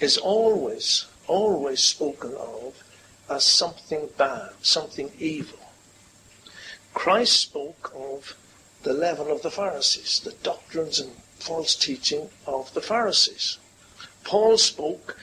is 0.00 0.16
always, 0.16 1.06
always 1.26 1.80
spoken 1.80 2.34
of 2.34 2.82
as 3.28 3.44
something 3.44 4.08
bad, 4.16 4.52
something 4.62 5.12
evil. 5.18 5.58
Christ 6.94 7.40
spoke 7.40 7.92
of 7.94 8.34
the 8.82 8.94
leaven 8.94 9.30
of 9.30 9.42
the 9.42 9.50
Pharisees, 9.50 10.20
the 10.20 10.32
doctrines 10.42 10.98
and 10.98 11.12
false 11.38 11.74
teaching 11.74 12.30
of 12.46 12.72
the 12.74 12.80
Pharisees. 12.80 13.58
Paul 14.24 14.56
spoke 14.58 15.16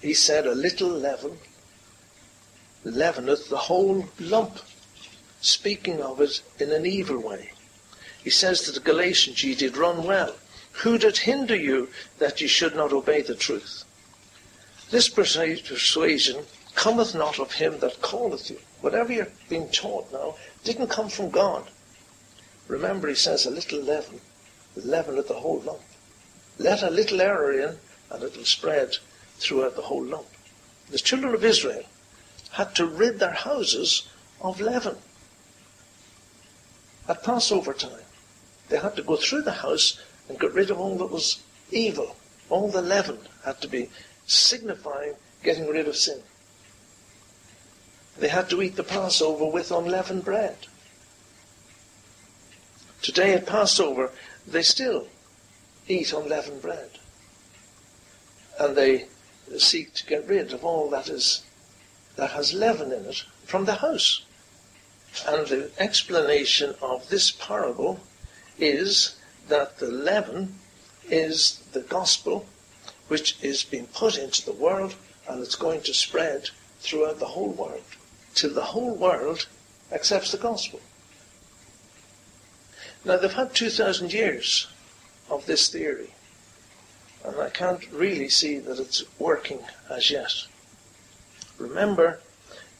he 0.00 0.14
said, 0.14 0.46
a 0.46 0.54
little 0.54 0.88
leaven 0.88 1.38
leaveneth 2.84 3.48
the 3.48 3.56
whole 3.56 4.08
lump, 4.20 4.60
speaking 5.40 6.02
of 6.02 6.20
it 6.20 6.42
in 6.58 6.72
an 6.72 6.86
evil 6.86 7.18
way. 7.18 7.52
He 8.22 8.30
says 8.30 8.62
to 8.62 8.72
the 8.72 8.80
Galatians, 8.80 9.42
Ye 9.42 9.54
did 9.54 9.76
run 9.76 10.04
well. 10.04 10.34
Who 10.82 10.98
did 10.98 11.18
hinder 11.18 11.56
you 11.56 11.88
that 12.18 12.40
ye 12.40 12.46
should 12.46 12.74
not 12.76 12.92
obey 12.92 13.22
the 13.22 13.34
truth? 13.34 13.84
This 14.90 15.08
persuasion 15.08 16.44
cometh 16.74 17.14
not 17.14 17.38
of 17.38 17.52
him 17.52 17.78
that 17.80 18.02
calleth 18.02 18.50
you. 18.50 18.58
Whatever 18.80 19.12
you're 19.12 19.32
being 19.48 19.68
taught 19.70 20.12
now 20.12 20.36
didn't 20.64 20.88
come 20.88 21.08
from 21.08 21.30
God. 21.30 21.68
Remember, 22.68 23.08
he 23.08 23.14
says, 23.14 23.46
a 23.46 23.50
little 23.50 23.80
leaven 23.80 24.20
leaveneth 24.76 25.28
the 25.28 25.34
whole 25.34 25.60
lump. 25.60 25.80
Let 26.58 26.82
a 26.82 26.90
little 26.90 27.20
error 27.20 27.52
in, 27.52 27.78
and 28.10 28.22
it'll 28.22 28.44
spread 28.44 28.96
throughout 29.38 29.76
the 29.76 29.82
whole 29.82 30.04
lump. 30.04 30.26
The 30.90 30.98
children 30.98 31.34
of 31.34 31.44
Israel 31.44 31.84
had 32.52 32.74
to 32.76 32.86
rid 32.86 33.18
their 33.18 33.32
houses 33.32 34.08
of 34.40 34.60
leaven. 34.60 34.96
At 37.08 37.24
Passover 37.24 37.72
time, 37.72 38.04
they 38.68 38.76
had 38.78 38.94
to 38.96 39.02
go 39.02 39.16
through 39.16 39.42
the 39.42 39.52
house 39.52 39.98
and 40.28 40.38
get 40.38 40.52
rid 40.52 40.70
of 40.70 40.78
all 40.78 40.98
that 40.98 41.10
was 41.10 41.42
evil. 41.70 42.16
All 42.50 42.70
the 42.70 42.82
leaven 42.82 43.18
had 43.44 43.62
to 43.62 43.68
be 43.68 43.88
signifying 44.26 45.14
getting 45.42 45.66
rid 45.66 45.88
of 45.88 45.96
sin. 45.96 46.22
They 48.18 48.28
had 48.28 48.50
to 48.50 48.60
eat 48.60 48.76
the 48.76 48.84
Passover 48.84 49.46
with 49.46 49.70
unleavened 49.70 50.24
bread. 50.24 50.58
Today 53.00 53.32
at 53.32 53.46
Passover, 53.46 54.10
they 54.46 54.62
still 54.62 55.08
eat 55.86 56.12
unleavened 56.12 56.60
bread. 56.60 56.90
And 58.58 58.76
they 58.76 59.06
seek 59.56 59.94
to 59.94 60.06
get 60.06 60.26
rid 60.26 60.52
of 60.52 60.64
all 60.64 60.90
that 60.90 61.08
is 61.08 61.42
that 62.16 62.32
has 62.32 62.52
leaven 62.52 62.92
in 62.92 63.06
it 63.06 63.22
from 63.46 63.64
the 63.64 63.76
house. 63.76 64.24
And 65.26 65.46
the 65.46 65.70
explanation 65.78 66.74
of 66.80 67.08
this 67.08 67.30
parable 67.30 68.00
is 68.58 69.16
that 69.48 69.78
the 69.78 69.88
leaven 69.88 70.58
is 71.08 71.60
the 71.72 71.80
gospel 71.80 72.46
which 73.08 73.36
is 73.42 73.64
being 73.64 73.86
put 73.86 74.18
into 74.18 74.44
the 74.44 74.52
world 74.52 74.94
and 75.28 75.42
it's 75.42 75.54
going 75.54 75.80
to 75.82 75.94
spread 75.94 76.50
throughout 76.80 77.18
the 77.18 77.26
whole 77.26 77.50
world 77.50 77.84
till 78.34 78.52
the 78.52 78.72
whole 78.72 78.94
world 78.94 79.46
accepts 79.90 80.32
the 80.32 80.38
gospel. 80.38 80.80
Now 83.04 83.16
they've 83.16 83.32
had 83.32 83.54
2,000 83.54 84.12
years 84.12 84.68
of 85.30 85.46
this 85.46 85.68
theory. 85.68 86.14
And 87.24 87.40
I 87.40 87.50
can't 87.50 87.90
really 87.90 88.28
see 88.28 88.58
that 88.60 88.78
it's 88.78 89.02
working 89.18 89.60
as 89.90 90.10
yet. 90.10 90.32
Remember, 91.58 92.20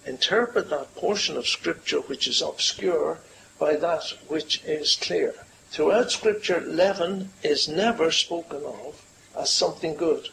interpret 0.08 0.70
that 0.70 0.94
portion 0.94 1.36
of 1.36 1.46
Scripture 1.46 2.00
which 2.00 2.26
is 2.26 2.40
obscure 2.40 3.18
by 3.58 3.76
that 3.76 4.04
which 4.28 4.62
is 4.64 4.96
clear. 4.96 5.34
Throughout 5.70 6.10
Scripture, 6.10 6.60
leaven 6.60 7.30
is 7.42 7.68
never 7.68 8.10
spoken 8.10 8.64
of 8.64 9.04
as 9.36 9.50
something 9.50 9.94
good. 9.96 10.28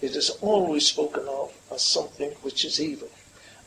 It 0.00 0.16
is 0.16 0.30
always 0.40 0.86
spoken 0.86 1.26
of 1.28 1.52
as 1.72 1.84
something 1.84 2.30
which 2.42 2.64
is 2.64 2.80
evil. 2.80 3.10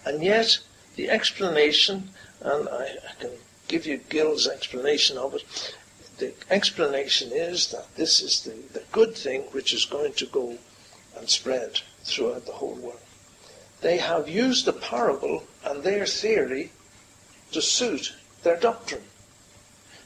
And 0.06 0.24
yet, 0.24 0.60
the 0.96 1.10
explanation, 1.10 2.10
and 2.42 2.68
I, 2.68 2.98
I 3.10 3.14
can 3.20 3.32
give 3.68 3.86
you 3.86 3.98
Gill's 3.98 4.48
explanation 4.48 5.18
of 5.18 5.36
it, 5.36 5.76
the 6.18 6.34
explanation 6.50 7.32
is 7.32 7.72
that 7.72 7.96
this 7.96 8.22
is 8.22 8.42
the, 8.42 8.56
the 8.74 8.84
good 8.92 9.16
thing 9.16 9.42
which 9.54 9.74
is 9.74 9.86
going 9.86 10.14
to 10.14 10.26
go 10.26 10.58
and 11.18 11.30
spread 11.30 11.80
throughout 12.04 12.46
the 12.46 12.52
whole 12.52 12.76
world. 12.76 13.00
They 13.82 13.98
have 13.98 14.30
used 14.30 14.66
the 14.66 14.74
parable 14.74 15.44
and 15.64 15.84
their 15.84 16.06
theory 16.06 16.72
to 17.52 17.62
suit 17.62 18.14
their 18.44 18.58
doctrine. 18.58 19.04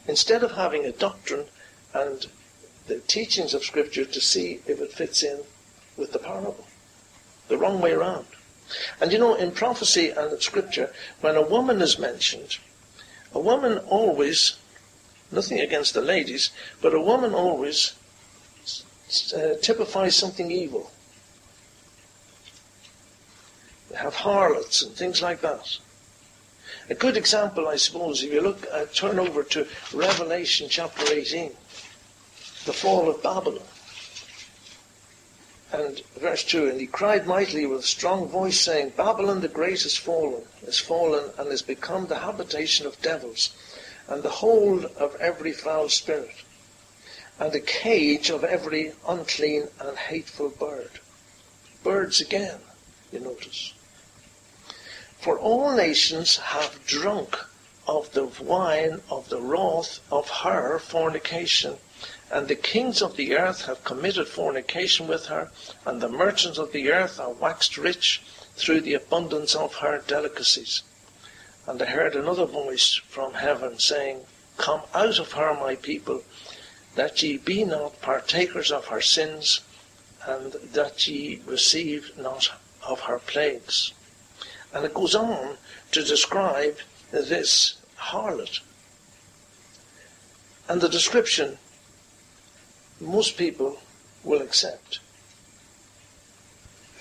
Instead 0.07 0.43
of 0.43 0.53
having 0.53 0.85
a 0.85 0.91
doctrine 0.91 1.45
and 1.93 2.27
the 2.87 2.99
teachings 2.99 3.53
of 3.53 3.63
Scripture 3.63 4.05
to 4.05 4.21
see 4.21 4.61
if 4.65 4.79
it 4.79 4.93
fits 4.93 5.23
in 5.23 5.41
with 5.97 6.11
the 6.11 6.19
parable. 6.19 6.67
The 7.47 7.57
wrong 7.57 7.81
way 7.81 7.91
around. 7.91 8.25
And 8.99 9.11
you 9.11 9.19
know, 9.19 9.35
in 9.35 9.51
prophecy 9.51 10.09
and 10.09 10.31
in 10.31 10.41
Scripture, 10.41 10.91
when 11.21 11.35
a 11.35 11.41
woman 11.41 11.81
is 11.81 11.99
mentioned, 11.99 12.57
a 13.33 13.39
woman 13.39 13.77
always, 13.79 14.57
nothing 15.31 15.59
against 15.59 15.93
the 15.93 16.01
ladies, 16.01 16.49
but 16.81 16.93
a 16.93 17.01
woman 17.01 17.33
always 17.33 17.93
uh, 19.35 19.55
typifies 19.61 20.15
something 20.15 20.49
evil. 20.49 20.91
They 23.84 23.84
have 23.95 24.15
harlots 24.15 24.81
and 24.81 24.93
things 24.95 25.21
like 25.21 25.41
that. 25.41 25.77
A 26.89 26.95
good 26.95 27.17
example, 27.17 27.67
I 27.67 27.77
suppose, 27.77 28.21
if 28.21 28.31
you 28.31 28.41
look, 28.41 28.67
uh, 28.71 28.85
turn 28.93 29.17
over 29.17 29.43
to 29.43 29.67
Revelation 29.93 30.67
chapter 30.69 31.03
18, 31.11 31.51
the 32.65 32.73
fall 32.73 33.09
of 33.09 33.23
Babylon. 33.23 33.65
And 35.71 36.01
verse 36.19 36.43
2, 36.43 36.69
And 36.69 36.79
he 36.79 36.87
cried 36.87 37.27
mightily 37.27 37.65
with 37.65 37.79
a 37.79 37.83
strong 37.83 38.27
voice, 38.27 38.59
saying, 38.59 38.93
Babylon 38.95 39.41
the 39.41 39.47
great 39.47 39.85
is 39.85 39.97
fallen, 39.97 40.43
is 40.65 40.79
fallen, 40.79 41.31
and 41.37 41.51
is 41.51 41.61
become 41.61 42.07
the 42.07 42.19
habitation 42.19 42.85
of 42.85 43.01
devils, 43.01 43.55
and 44.07 44.21
the 44.23 44.29
hold 44.29 44.85
of 44.85 45.15
every 45.15 45.51
foul 45.51 45.89
spirit, 45.89 46.43
and 47.39 47.51
the 47.51 47.59
cage 47.59 48.29
of 48.29 48.43
every 48.43 48.93
unclean 49.07 49.67
and 49.79 49.97
hateful 49.97 50.49
bird. 50.49 50.99
Birds 51.83 52.21
again, 52.21 52.59
you 53.11 53.19
notice. 53.19 53.73
For 55.25 55.39
all 55.39 55.71
nations 55.71 56.37
have 56.37 56.85
drunk 56.85 57.35
of 57.87 58.13
the 58.13 58.25
wine 58.25 59.01
of 59.09 59.29
the 59.29 59.41
wrath 59.41 59.99
of 60.11 60.29
her 60.29 60.77
fornication, 60.77 61.79
and 62.29 62.47
the 62.47 62.55
kings 62.55 63.01
of 63.01 63.15
the 63.15 63.35
earth 63.35 63.65
have 63.65 63.83
committed 63.83 64.27
fornication 64.27 65.07
with 65.07 65.25
her, 65.25 65.49
and 65.83 65.99
the 65.99 66.09
merchants 66.09 66.59
of 66.59 66.73
the 66.73 66.91
earth 66.91 67.19
are 67.19 67.31
waxed 67.31 67.75
rich 67.75 68.21
through 68.55 68.81
the 68.81 68.93
abundance 68.93 69.55
of 69.55 69.77
her 69.77 69.97
delicacies. 70.05 70.83
And 71.65 71.81
I 71.81 71.85
heard 71.85 72.15
another 72.15 72.45
voice 72.45 72.93
from 73.09 73.33
heaven 73.33 73.79
saying, 73.79 74.27
Come 74.57 74.83
out 74.93 75.17
of 75.17 75.31
her, 75.31 75.55
my 75.55 75.73
people, 75.75 76.23
that 76.93 77.23
ye 77.23 77.37
be 77.37 77.63
not 77.65 77.99
partakers 77.99 78.71
of 78.71 78.85
her 78.89 79.01
sins, 79.01 79.61
and 80.23 80.51
that 80.53 81.07
ye 81.07 81.41
receive 81.47 82.15
not 82.15 82.51
of 82.83 82.99
her 82.99 83.17
plagues. 83.17 83.91
And 84.75 84.85
it 84.85 84.93
goes 84.93 85.15
on 85.15 85.57
to 85.93 86.03
describe 86.03 86.77
this 87.11 87.77
harlot. 87.97 88.59
And 90.69 90.81
the 90.81 90.89
description 90.89 91.57
most 92.99 93.37
people 93.37 93.79
will 94.23 94.41
accept 94.41 94.99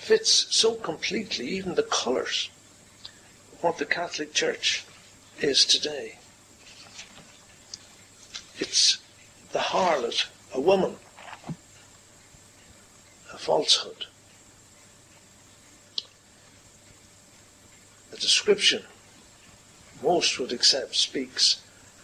fits 0.05 0.45
so 0.55 0.75
completely, 0.75 1.47
even 1.47 1.73
the 1.73 1.81
colours, 1.81 2.51
what 3.61 3.79
the 3.79 3.85
Catholic 3.85 4.35
Church 4.35 4.85
is 5.39 5.65
today. 5.65 6.19
It's 8.59 8.99
the 9.51 9.59
harlot, 9.59 10.27
a 10.53 10.61
woman, 10.61 10.97
a 13.33 13.37
falsehood. 13.39 14.05
The 18.15 18.21
description 18.21 18.85
most 20.01 20.39
would 20.39 20.53
accept 20.53 20.95
speaks 20.95 21.59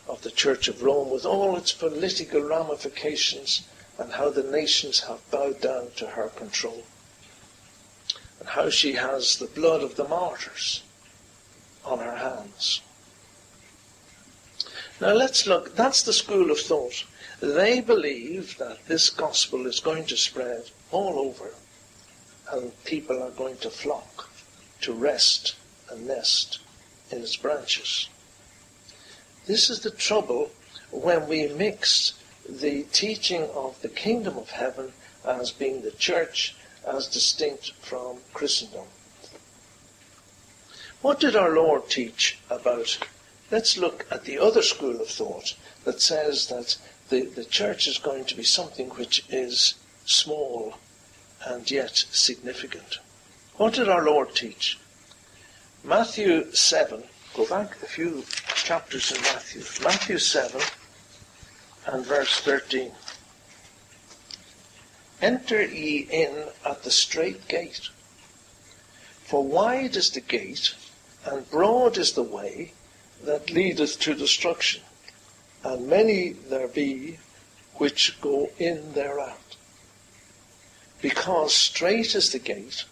of 0.10 0.22
the 0.24 0.30
Church 0.30 0.68
of 0.68 0.84
Rome 0.84 1.10
with 1.10 1.26
all 1.26 1.56
its 1.56 1.72
political 1.72 2.42
ramifications 2.42 3.62
and 3.98 4.12
how 4.12 4.30
the 4.30 4.44
nations 4.44 5.00
have 5.08 5.32
bowed 5.32 5.62
down 5.62 5.92
to 5.96 6.08
her 6.08 6.28
control. 6.28 6.84
And 8.42 8.50
how 8.50 8.70
she 8.70 8.92
has 8.96 9.38
the 9.38 9.48
blood 9.48 9.84
of 9.84 9.96
the 9.96 10.06
martyrs 10.06 10.84
on 11.86 12.00
her 12.00 12.18
hands. 12.18 12.82
Now 15.00 15.14
let's 15.14 15.48
look, 15.48 15.78
that's 15.78 16.02
the 16.02 16.12
school 16.12 16.52
of 16.52 16.60
thought. 16.60 17.06
They 17.40 17.80
believe 17.80 18.58
that 18.58 18.86
this 18.86 19.10
gospel 19.10 19.66
is 19.66 19.80
going 19.80 20.08
to 20.08 20.18
spread 20.18 20.72
all 20.92 21.18
over 21.18 21.54
and 22.52 22.84
people 22.84 23.24
are 23.24 23.32
going 23.32 23.56
to 23.60 23.70
flock 23.70 24.30
to 24.82 24.92
rest 24.92 25.56
a 25.92 25.98
nest 25.98 26.60
in 27.12 27.22
its 27.22 27.36
branches. 27.36 28.10
This 29.46 29.70
is 29.70 29.82
the 29.82 29.92
trouble 29.92 30.52
when 30.92 31.28
we 31.28 31.48
mix 31.48 32.14
the 32.48 32.84
teaching 32.92 33.44
of 33.54 33.82
the 33.82 33.90
kingdom 33.90 34.38
of 34.38 34.52
heaven 34.52 34.94
as 35.26 35.52
being 35.52 35.82
the 35.82 35.92
church 35.92 36.56
as 36.86 37.08
distinct 37.08 37.74
from 37.82 38.18
Christendom. 38.34 38.86
What 41.02 41.20
did 41.20 41.36
our 41.36 41.52
Lord 41.52 41.90
teach 41.90 42.40
about? 42.50 43.00
Let's 43.50 43.78
look 43.78 44.06
at 44.12 44.24
the 44.24 44.38
other 44.38 44.62
school 44.62 45.02
of 45.02 45.08
thought 45.08 45.56
that 45.84 46.02
says 46.02 46.48
that 46.48 46.78
the, 47.10 47.24
the 47.24 47.44
church 47.44 47.88
is 47.88 47.98
going 47.98 48.26
to 48.26 48.36
be 48.36 48.44
something 48.44 48.90
which 48.90 49.26
is 49.30 49.76
small 50.06 50.76
and 51.46 51.70
yet 51.70 52.06
significant. 52.12 53.00
What 53.58 53.74
did 53.74 53.90
our 53.90 54.04
Lord 54.04 54.36
teach? 54.36 54.80
Matthew 55.84 56.54
7, 56.54 57.04
go 57.34 57.48
back 57.48 57.82
a 57.82 57.88
few 57.88 58.24
chapters 58.54 59.12
in 59.12 59.20
Matthew. 59.24 59.64
Matthew 59.84 60.20
7 60.20 60.62
and 61.88 62.06
verse 62.06 62.40
13. 62.42 62.92
Enter 65.24 65.66
ye 65.66 66.08
in 66.12 66.50
at 66.64 66.84
the 66.84 66.92
strait 66.92 67.48
gate. 67.48 67.90
For 69.24 69.44
wide 69.44 69.96
is 69.96 70.12
the 70.12 70.22
gate, 70.22 70.76
and 71.26 71.50
broad 71.50 71.98
is 71.98 72.14
the 72.14 72.22
way 72.22 72.74
that 73.24 73.50
leadeth 73.50 74.00
to 74.02 74.14
destruction, 74.14 74.84
and 75.64 75.88
many 75.88 76.30
there 76.30 76.68
be 76.68 77.18
which 77.76 78.22
go 78.22 78.52
in 78.60 78.94
thereat. 78.94 79.56
Because 81.02 81.56
strait 81.56 82.14
is 82.14 82.32
the 82.32 82.40
gate, 82.40 82.86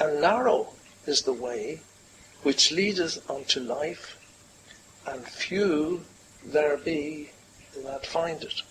and 0.00 0.20
narrow 0.20 0.70
is 1.06 1.22
the 1.22 1.32
way 1.32 1.82
which 2.46 2.70
leadeth 2.70 3.28
unto 3.28 3.58
life, 3.58 4.16
and 5.04 5.26
few 5.26 6.04
there 6.44 6.76
be 6.76 7.28
that 7.82 8.06
find 8.06 8.44
it. 8.44 8.62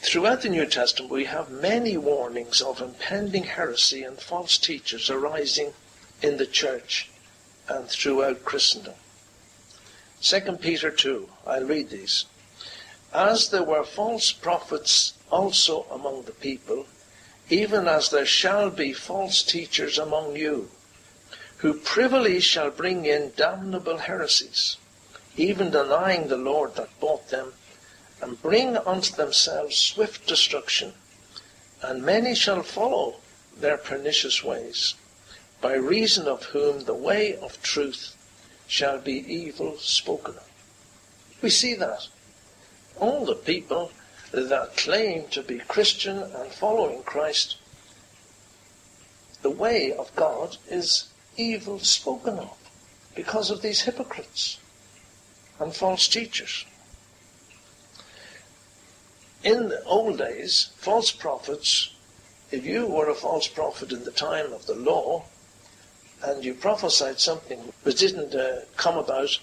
Throughout 0.00 0.42
the 0.42 0.48
New 0.48 0.66
Testament, 0.66 1.12
we 1.12 1.26
have 1.26 1.52
many 1.52 1.96
warnings 1.96 2.60
of 2.60 2.80
impending 2.80 3.44
heresy 3.44 4.02
and 4.02 4.18
false 4.18 4.58
teachers 4.58 5.08
arising 5.08 5.72
in 6.20 6.36
the 6.36 6.44
church 6.44 7.08
and 7.68 7.88
throughout 7.88 8.44
Christendom. 8.44 8.94
2 10.20 10.40
Peter 10.60 10.90
2, 10.90 11.28
I'll 11.46 11.62
read 11.62 11.90
these. 11.90 12.24
As 13.14 13.50
there 13.50 13.62
were 13.62 13.84
false 13.84 14.32
prophets 14.32 15.14
also 15.30 15.86
among 15.92 16.22
the 16.22 16.32
people, 16.32 16.86
even 17.50 17.88
as 17.88 18.10
there 18.10 18.26
shall 18.26 18.70
be 18.70 18.92
false 18.92 19.42
teachers 19.42 19.98
among 19.98 20.36
you, 20.36 20.70
who 21.58 21.74
privily 21.74 22.40
shall 22.40 22.70
bring 22.70 23.04
in 23.06 23.32
damnable 23.36 23.98
heresies, 23.98 24.76
even 25.36 25.70
denying 25.70 26.28
the 26.28 26.36
Lord 26.36 26.74
that 26.76 26.98
bought 27.00 27.28
them, 27.28 27.52
and 28.20 28.40
bring 28.40 28.76
unto 28.76 29.14
themselves 29.14 29.76
swift 29.76 30.26
destruction. 30.26 30.92
And 31.82 32.02
many 32.02 32.34
shall 32.34 32.62
follow 32.62 33.16
their 33.56 33.76
pernicious 33.76 34.42
ways, 34.42 34.94
by 35.60 35.74
reason 35.74 36.26
of 36.26 36.44
whom 36.46 36.84
the 36.84 36.94
way 36.94 37.36
of 37.36 37.62
truth 37.62 38.16
shall 38.66 38.98
be 38.98 39.12
evil 39.32 39.76
spoken 39.78 40.34
of. 40.34 40.48
We 41.42 41.50
see 41.50 41.74
that. 41.74 42.08
All 42.98 43.24
the 43.24 43.34
people 43.34 43.90
that 44.32 44.76
claim 44.76 45.28
to 45.28 45.42
be 45.42 45.58
Christian 45.58 46.18
and 46.18 46.50
following 46.50 47.02
Christ, 47.02 47.56
the 49.42 49.50
way 49.50 49.92
of 49.92 50.14
God 50.16 50.56
is 50.68 51.08
evil 51.36 51.78
spoken 51.78 52.38
of 52.38 52.56
because 53.14 53.50
of 53.50 53.62
these 53.62 53.82
hypocrites 53.82 54.58
and 55.60 55.74
false 55.74 56.08
teachers. 56.08 56.64
In 59.44 59.68
the 59.68 59.82
old 59.84 60.18
days, 60.18 60.70
false 60.76 61.10
prophets, 61.10 61.94
if 62.50 62.64
you 62.64 62.86
were 62.86 63.10
a 63.10 63.14
false 63.14 63.48
prophet 63.48 63.92
in 63.92 64.04
the 64.04 64.12
time 64.12 64.52
of 64.52 64.66
the 64.66 64.74
law, 64.74 65.24
and 66.22 66.44
you 66.44 66.54
prophesied 66.54 67.18
something 67.18 67.58
which 67.82 67.98
didn't 67.98 68.34
uh, 68.34 68.60
come 68.76 68.96
about, 68.96 69.38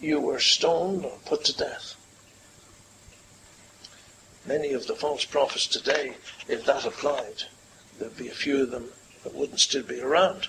you 0.00 0.20
were 0.20 0.38
stoned 0.38 1.04
or 1.04 1.18
put 1.24 1.44
to 1.44 1.56
death. 1.56 1.96
Many 4.50 4.72
of 4.72 4.88
the 4.88 4.96
false 4.96 5.24
prophets 5.24 5.68
today, 5.68 6.16
if 6.48 6.64
that 6.64 6.84
applied, 6.84 7.44
there'd 7.96 8.16
be 8.16 8.26
a 8.26 8.34
few 8.34 8.64
of 8.64 8.72
them 8.72 8.90
that 9.22 9.32
wouldn't 9.32 9.60
still 9.60 9.84
be 9.84 10.00
around. 10.00 10.48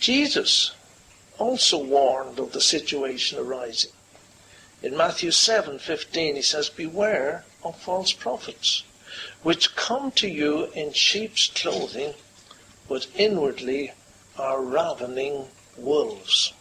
Jesus 0.00 0.72
also 1.38 1.78
warned 1.78 2.40
of 2.40 2.50
the 2.50 2.60
situation 2.60 3.38
arising. 3.38 3.92
In 4.82 4.96
Matthew 4.96 5.30
7:15 5.30 6.34
he 6.34 6.42
says, 6.42 6.70
"Beware 6.70 7.44
of 7.62 7.80
false 7.80 8.12
prophets, 8.12 8.82
which 9.44 9.76
come 9.76 10.10
to 10.18 10.26
you 10.26 10.72
in 10.72 10.92
sheep's 10.92 11.46
clothing, 11.46 12.14
but 12.88 13.06
inwardly 13.14 13.92
are 14.36 14.60
ravening 14.60 15.52
wolves." 15.76 16.52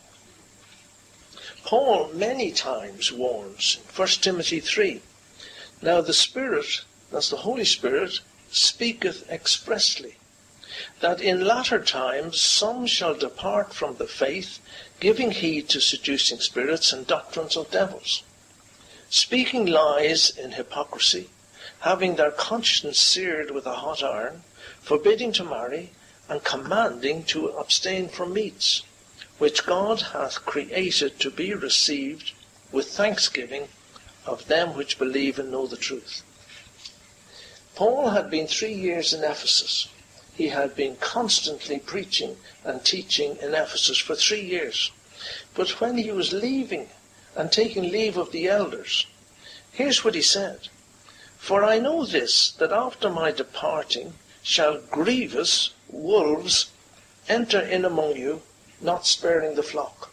Paul 1.68 2.12
many 2.14 2.54
times 2.54 3.12
warns 3.12 3.80
in 3.82 3.94
1 3.94 4.08
Timothy 4.22 4.62
3, 4.62 5.02
Now 5.82 6.00
the 6.00 6.14
Spirit, 6.14 6.86
that's 7.12 7.30
the 7.30 7.44
Holy 7.44 7.66
Spirit, 7.66 8.22
speaketh 8.50 9.30
expressly, 9.30 10.16
that 11.02 11.20
in 11.20 11.46
latter 11.46 11.84
times 11.84 12.40
some 12.40 12.88
shall 12.88 13.16
depart 13.16 13.74
from 13.74 13.98
the 13.98 14.08
faith, 14.08 14.60
giving 15.02 15.32
heed 15.32 15.68
to 15.68 15.82
seducing 15.82 16.40
spirits 16.40 16.94
and 16.94 17.06
doctrines 17.06 17.58
of 17.58 17.70
devils, 17.70 18.24
speaking 19.10 19.66
lies 19.66 20.30
in 20.30 20.54
hypocrisy, 20.54 21.30
having 21.82 22.16
their 22.16 22.32
conscience 22.32 22.98
seared 22.98 23.52
with 23.52 23.66
a 23.66 23.76
hot 23.76 24.02
iron, 24.02 24.46
forbidding 24.80 25.34
to 25.34 25.44
marry, 25.44 25.92
and 26.30 26.46
commanding 26.46 27.26
to 27.26 27.50
abstain 27.50 28.08
from 28.08 28.32
meats, 28.32 28.84
which 29.38 29.66
God 29.66 30.02
hath 30.14 30.46
created 30.46 31.20
to 31.20 31.30
be 31.30 31.54
received 31.54 32.34
with 32.72 32.88
thanksgiving 32.88 33.68
of 34.26 34.48
them 34.48 34.76
which 34.76 35.00
believe 35.00 35.40
and 35.40 35.52
know 35.52 35.68
the 35.68 35.78
truth. 35.78 36.24
Paul 37.76 38.10
had 38.10 38.30
been 38.32 38.48
three 38.48 38.74
years 38.74 39.14
in 39.14 39.24
Ephesus. 39.24 39.88
He 40.36 40.50
had 40.50 40.76
been 40.76 40.96
constantly 40.98 41.80
preaching 41.80 42.38
and 42.64 42.84
teaching 42.84 43.38
in 43.42 43.54
Ephesus 43.54 44.00
for 44.00 44.16
three 44.16 44.42
years. 44.42 44.92
But 45.54 45.80
when 45.80 45.98
he 45.98 46.12
was 46.12 46.34
leaving 46.34 46.90
and 47.36 47.52
taking 47.52 47.92
leave 47.92 48.18
of 48.18 48.32
the 48.32 48.48
elders, 48.48 49.06
here's 49.72 50.04
what 50.04 50.16
he 50.16 50.22
said. 50.22 50.70
For 51.38 51.64
I 51.64 51.80
know 51.80 52.06
this, 52.06 52.52
that 52.52 52.72
after 52.72 53.10
my 53.10 53.32
departing 53.32 54.16
shall 54.42 54.80
grievous 54.80 55.72
wolves 55.88 56.72
enter 57.30 57.62
in 57.62 57.86
among 57.86 58.16
you, 58.16 58.42
not 58.82 59.06
sparing 59.08 59.56
the 59.56 59.64
flock. 59.64 60.12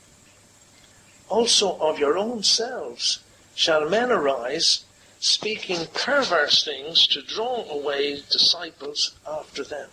Also 1.29 1.79
of 1.79 1.99
your 1.99 2.19
own 2.19 2.43
selves 2.43 3.21
shall 3.55 3.89
men 3.89 4.11
arise, 4.11 4.85
speaking 5.19 5.87
perverse 5.95 6.65
things 6.65 7.07
to 7.07 7.23
draw 7.23 7.65
away 7.71 8.23
disciples 8.31 9.15
after 9.27 9.65
them. 9.65 9.89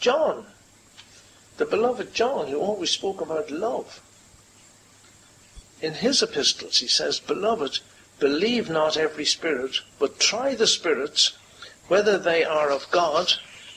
John, 0.00 0.46
the 1.56 1.66
beloved 1.66 2.14
John, 2.14 2.48
who 2.48 2.58
always 2.58 2.90
spoke 2.90 3.20
about 3.20 3.50
love, 3.50 4.00
in 5.80 5.94
his 5.94 6.22
epistles 6.22 6.78
he 6.78 6.88
says, 6.88 7.20
Beloved, 7.20 7.80
believe 8.18 8.70
not 8.70 8.96
every 8.96 9.24
spirit, 9.24 9.80
but 9.98 10.18
try 10.18 10.54
the 10.54 10.66
spirits, 10.66 11.36
whether 11.88 12.18
they 12.18 12.44
are 12.44 12.70
of 12.70 12.90
God, 12.90 13.32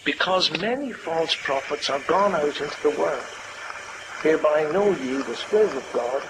because 0.05 0.59
many 0.59 0.93
false 0.93 1.35
prophets 1.35 1.89
are 1.89 1.99
gone 2.07 2.33
out 2.33 2.61
into 2.61 2.81
the 2.81 2.97
world. 2.97 3.25
Hereby 4.21 4.69
know 4.71 4.91
ye 4.91 5.21
the 5.21 5.35
Spirit 5.35 5.73
of 5.75 5.89
God. 5.93 6.21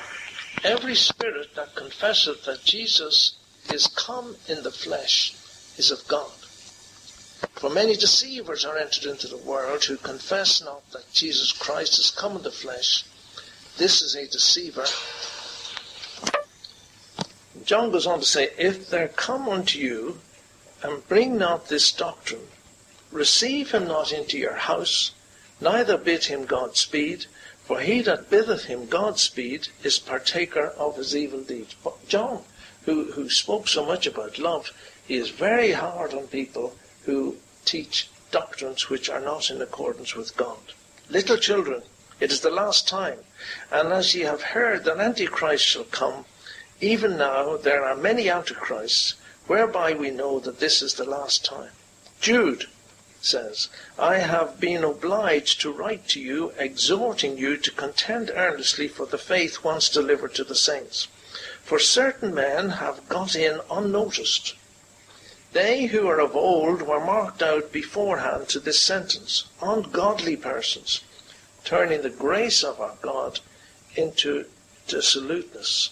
Every 0.64 0.94
spirit 0.94 1.56
that 1.56 1.76
confesseth 1.76 2.46
that 2.46 2.64
Jesus 2.64 3.36
is 3.72 3.88
come 3.88 4.36
in 4.48 4.62
the 4.62 4.72
flesh 4.72 5.36
is 5.78 5.90
of 5.90 6.08
God. 6.08 6.32
For 7.56 7.70
many 7.70 7.96
deceivers 7.96 8.64
are 8.64 8.78
entered 8.78 9.06
into 9.06 9.28
the 9.28 9.38
world 9.38 9.84
who 9.86 9.98
confess 9.98 10.62
not 10.62 10.92
that 10.92 11.12
Jesus 11.12 11.52
Christ 11.52 11.98
is 11.98 12.12
come 12.12 12.36
in 12.36 12.44
the 12.44 12.52
flesh. 12.52 13.06
This 13.78 14.02
is 14.02 14.16
a 14.16 14.28
deceiver. 14.28 14.86
John 17.66 17.92
goes 17.92 18.06
on 18.06 18.20
to 18.20 18.26
say, 18.26 18.52
If 18.58 18.90
there 18.90 19.08
come 19.08 19.50
unto 19.50 19.80
you 19.80 20.20
and 20.84 21.08
bring 21.08 21.38
not 21.38 21.70
this 21.70 21.92
doctrine, 21.92 22.48
receive 23.12 23.72
him 23.72 23.88
not 23.88 24.12
into 24.12 24.38
your 24.38 24.56
house, 24.56 25.12
neither 25.60 25.98
bid 25.98 26.26
him 26.26 26.46
Godspeed, 26.46 27.26
for 27.70 27.82
he 27.82 28.02
that 28.02 28.32
biddeth 28.32 28.64
him 28.64 28.88
Godspeed 28.88 29.68
is 29.84 30.00
partaker 30.00 30.74
of 30.76 30.98
his 30.98 31.16
evil 31.16 31.42
deeds. 31.42 31.76
But 31.84 32.08
John 32.08 32.42
who, 32.86 33.12
who 33.12 33.30
spoke 33.30 33.68
so 33.68 33.86
much 33.86 34.08
about 34.08 34.40
love, 34.40 34.72
he 35.08 35.18
is 35.18 35.30
very 35.30 35.74
hard 35.74 36.16
on 36.16 36.26
people 36.26 36.76
who 37.04 37.38
teach 37.66 38.10
doctrines 38.32 38.90
which 38.90 39.08
are 39.08 39.20
not 39.20 39.52
in 39.52 39.62
accordance 39.62 40.16
with 40.16 40.36
God. 40.36 40.74
Little 41.12 41.38
children, 41.38 41.84
it 42.20 42.32
is 42.32 42.42
the 42.42 42.50
last 42.50 42.88
time, 42.88 43.20
and 43.72 43.94
as 43.94 44.16
ye 44.16 44.22
have 44.22 44.42
heard 44.42 44.84
that 44.86 44.98
Antichrist 44.98 45.64
shall 45.64 45.84
come, 45.84 46.26
even 46.82 47.18
now 47.18 47.56
there 47.56 47.86
are 47.86 47.96
many 47.96 48.32
Antichrists, 48.32 49.14
whereby 49.46 49.94
we 49.94 50.10
know 50.10 50.40
that 50.40 50.60
this 50.60 50.82
is 50.82 50.96
the 50.96 51.06
last 51.06 51.46
time. 51.46 51.74
Jude 52.20 52.66
says, 53.22 53.70
I 53.98 54.20
have 54.20 54.60
been 54.60 54.84
obliged 54.84 55.62
to 55.62 55.72
write 55.72 56.08
to 56.10 56.20
you, 56.20 56.54
exhorting 56.58 57.38
you 57.38 57.58
to 57.58 57.72
contend 57.72 58.32
earnestly 58.34 58.88
for 58.88 59.06
the 59.06 59.18
faith 59.18 59.64
once 59.64 59.90
delivered 59.90 60.34
to 60.36 60.44
the 60.44 60.56
saints. 60.56 61.08
For 61.64 61.80
certain 61.80 62.34
men 62.34 62.70
have 62.70 63.08
got 63.10 63.36
in 63.36 63.62
unnoticed. 63.70 64.56
They 65.52 65.88
who 65.88 66.08
are 66.08 66.20
of 66.20 66.36
old 66.36 66.82
were 66.82 67.04
marked 67.04 67.42
out 67.42 67.72
beforehand 67.72 68.50
to 68.50 68.60
this 68.60 68.80
sentence, 68.80 69.46
ungodly 69.62 70.38
persons, 70.38 71.02
turning 71.64 72.02
the 72.02 72.10
grace 72.10 72.64
of 72.64 72.80
our 72.80 72.96
God 73.02 73.40
into 73.96 74.46
dissoluteness, 74.88 75.90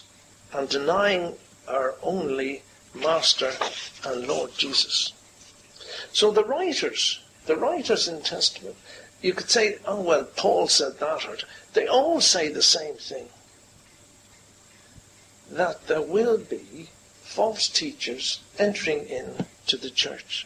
and 0.52 0.68
denying 0.68 1.36
our 1.66 1.94
only 2.02 2.62
Master 2.94 3.52
and 4.04 4.26
Lord 4.26 4.54
Jesus. 4.56 5.12
So 6.18 6.32
the 6.32 6.42
writers, 6.42 7.20
the 7.46 7.54
writers 7.54 8.08
in 8.08 8.16
the 8.16 8.22
Testament, 8.22 8.74
you 9.22 9.32
could 9.32 9.48
say, 9.48 9.78
oh 9.84 10.00
well, 10.00 10.24
Paul 10.24 10.66
said 10.66 10.98
that, 10.98 11.24
or 11.24 11.36
they 11.74 11.86
all 11.86 12.20
say 12.20 12.48
the 12.48 12.60
same 12.60 12.96
thing 12.96 13.28
that 15.48 15.86
there 15.86 16.02
will 16.02 16.38
be 16.38 16.88
false 17.22 17.68
teachers 17.68 18.40
entering 18.58 19.06
in 19.06 19.46
to 19.68 19.76
the 19.76 19.90
church. 19.90 20.44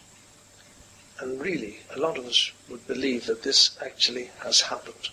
And 1.19 1.41
really, 1.41 1.79
a 1.97 1.99
lot 1.99 2.19
of 2.19 2.27
us 2.27 2.53
would 2.69 2.87
believe 2.87 3.25
that 3.25 3.43
this 3.43 3.71
actually 3.81 4.29
has 4.41 4.61
happened. 4.61 5.09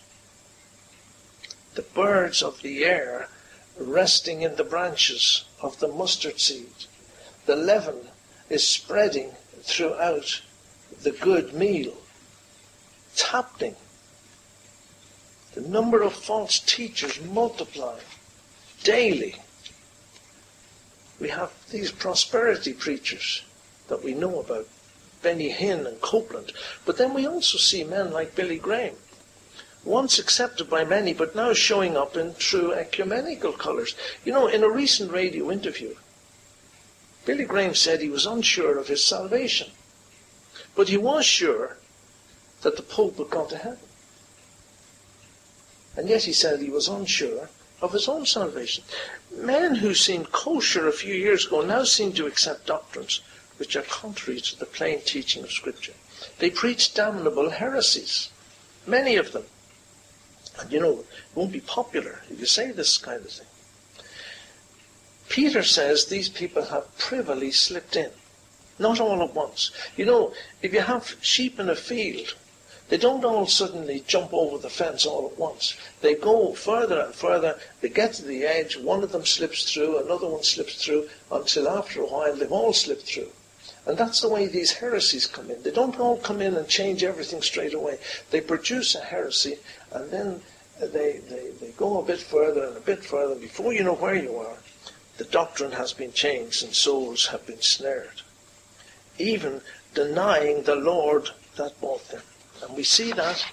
The 1.76 1.84
birds 1.84 2.44
of 2.44 2.62
the 2.64 2.84
air 2.84 3.30
resting 3.80 4.42
in 4.42 4.58
the 4.58 4.66
branches 4.66 5.46
of 5.62 5.80
the 5.80 5.88
mustard 5.88 6.42
seed. 6.42 6.84
The 7.46 7.56
leaven 7.56 8.10
is 8.50 8.68
spreading 8.68 9.32
throughout 9.62 10.42
the 11.04 11.12
good 11.12 11.54
meal. 11.54 11.94
It's 13.12 13.24
happening. 13.24 13.76
The 15.54 15.62
number 15.62 16.02
of 16.02 16.14
false 16.14 16.60
teachers 16.60 17.20
multiply 17.22 18.00
daily 18.84 19.36
we 21.20 21.30
have 21.30 21.52
these 21.70 21.92
prosperity 21.92 22.74
preachers 22.74 23.44
that 23.88 24.04
we 24.04 24.14
know 24.14 24.40
about, 24.40 24.68
Benny 25.22 25.52
Hinn 25.52 25.86
and 25.86 26.00
Copeland, 26.00 26.54
but 26.86 26.98
then 26.98 27.14
we 27.14 27.28
also 27.28 27.58
see 27.58 27.84
men 27.84 28.12
like 28.12 28.36
Billy 28.36 28.58
Graham, 28.58 28.96
once 29.84 30.18
accepted 30.18 30.70
by 30.70 30.86
many, 30.86 31.14
but 31.14 31.36
now 31.36 31.54
showing 31.54 31.98
up 31.98 32.16
in 32.16 32.36
true 32.36 32.74
ecumenical 32.74 33.52
colours. 33.52 33.96
You 34.24 34.32
know, 34.32 34.48
in 34.48 34.64
a 34.64 34.70
recent 34.70 35.12
radio 35.12 35.52
interview, 35.52 35.96
Billy 37.26 37.46
Graham 37.46 37.76
said 37.76 38.00
he 38.00 38.10
was 38.10 38.26
unsure 38.26 38.78
of 38.78 38.88
his 38.88 39.04
salvation, 39.04 39.72
but 40.76 40.90
he 40.90 40.98
was 40.98 41.26
sure 41.26 41.78
that 42.62 42.76
the 42.76 42.84
Pope 42.84 43.18
would 43.18 43.30
go 43.30 43.46
to 43.46 43.58
heaven. 43.58 43.80
And 45.96 46.10
yet 46.10 46.24
he 46.24 46.34
said 46.34 46.60
he 46.60 46.70
was 46.70 46.88
unsure 46.88 47.50
of 47.82 47.94
his 47.94 48.08
own 48.08 48.26
salvation. 48.26 48.84
Men 49.34 49.76
who 49.76 49.94
seemed 49.94 50.32
kosher 50.32 50.88
a 50.88 50.94
few 50.94 51.14
years 51.14 51.48
ago 51.48 51.62
now 51.62 51.84
seem 51.84 52.14
to 52.14 52.28
accept 52.28 52.68
doctrines 52.68 53.22
which 53.58 53.76
are 53.76 53.84
contrary 53.84 54.40
to 54.40 54.58
the 54.58 54.66
plain 54.66 55.02
teaching 55.02 55.44
of 55.44 55.52
Scripture. 55.52 55.94
They 56.40 56.50
preach 56.50 56.94
damnable 56.94 57.50
heresies, 57.50 58.30
many 58.88 59.18
of 59.18 59.34
them. 59.34 59.44
And 60.60 60.72
you 60.72 60.80
know, 60.80 61.00
it 61.00 61.06
won't 61.36 61.52
be 61.52 61.62
popular 61.62 62.22
if 62.30 62.40
you 62.40 62.46
say 62.46 62.72
this 62.72 62.98
kind 62.98 63.24
of 63.24 63.32
thing. 63.32 63.48
Peter 65.28 65.64
says 65.64 66.06
these 66.06 66.30
people 66.30 66.66
have 66.66 66.98
privily 66.98 67.52
slipped 67.52 67.96
in, 67.96 68.12
not 68.80 69.00
all 69.00 69.22
at 69.22 69.36
once. 69.36 69.72
You 69.96 70.06
know, 70.06 70.34
if 70.62 70.74
you 70.74 70.82
have 70.82 71.16
sheep 71.22 71.60
in 71.60 71.70
a 71.70 71.76
field, 71.76 72.36
they 72.90 72.98
don't 72.98 73.24
all 73.24 73.46
suddenly 73.46 74.04
jump 74.08 74.34
over 74.34 74.58
the 74.58 74.70
fence 74.70 75.06
all 75.06 75.30
at 75.32 75.38
once. 75.38 75.78
They 76.02 76.16
go 76.16 76.54
further 76.54 77.00
and 77.02 77.14
further. 77.14 77.60
They 77.82 77.90
get 77.90 78.14
to 78.14 78.26
the 78.26 78.46
edge. 78.46 78.78
One 78.78 79.04
of 79.04 79.12
them 79.12 79.26
slips 79.26 79.72
through. 79.72 80.00
Another 80.00 80.28
one 80.28 80.44
slips 80.44 80.84
through. 80.84 81.08
Until 81.32 81.70
after 81.70 82.02
a 82.02 82.08
while, 82.08 82.36
they've 82.36 82.52
all 82.52 82.74
slipped 82.74 83.04
through. 83.04 83.30
And 83.86 83.98
that's 83.98 84.22
the 84.22 84.30
way 84.30 84.48
these 84.48 84.74
heresies 84.74 85.28
come 85.28 85.52
in. 85.52 85.62
They 85.62 85.72
don't 85.72 86.00
all 86.00 86.18
come 86.18 86.42
in 86.42 86.56
and 86.56 86.68
change 86.68 87.04
everything 87.04 87.42
straight 87.42 87.74
away. 87.74 88.00
They 88.32 88.42
produce 88.42 88.96
a 88.96 89.02
heresy 89.02 89.58
and 89.92 90.12
then 90.12 90.42
they, 90.80 91.20
they, 91.30 91.50
they 91.62 91.72
go 91.78 92.00
a 92.00 92.06
bit 92.06 92.20
further 92.20 92.66
and 92.66 92.78
a 92.78 92.82
bit 92.82 93.04
further. 93.04 93.36
Before 93.36 93.74
you 93.74 93.84
know 93.84 93.96
where 93.96 94.16
you 94.16 94.36
are, 94.36 94.58
the 95.18 95.26
doctrine 95.26 95.74
has 95.74 95.94
been 95.94 96.14
changed 96.14 96.64
and 96.64 96.74
souls 96.74 97.28
have 97.28 97.46
been 97.46 97.62
snared. 97.62 98.22
Even 99.20 99.62
denying 99.94 100.64
the 100.64 100.76
Lord 100.76 101.30
that 101.58 101.80
bought 101.82 102.08
them. 102.10 102.22
And 102.64 102.76
we 102.76 102.84
see 102.84 103.12
that, 103.14 103.46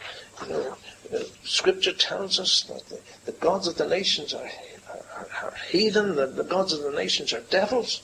you 0.42 0.52
know, 0.52 0.76
uh, 1.14 1.18
Scripture 1.44 1.92
tells 1.92 2.40
us 2.40 2.62
that 2.64 2.88
the, 2.88 3.00
the 3.24 3.38
gods 3.38 3.68
of 3.68 3.76
the 3.76 3.86
nations 3.86 4.34
are, 4.34 4.50
are, 4.88 5.28
are 5.42 5.54
heathen, 5.70 6.16
the, 6.16 6.26
the 6.26 6.44
gods 6.44 6.72
of 6.72 6.82
the 6.82 6.90
nations 6.90 7.32
are 7.32 7.40
devils. 7.42 8.02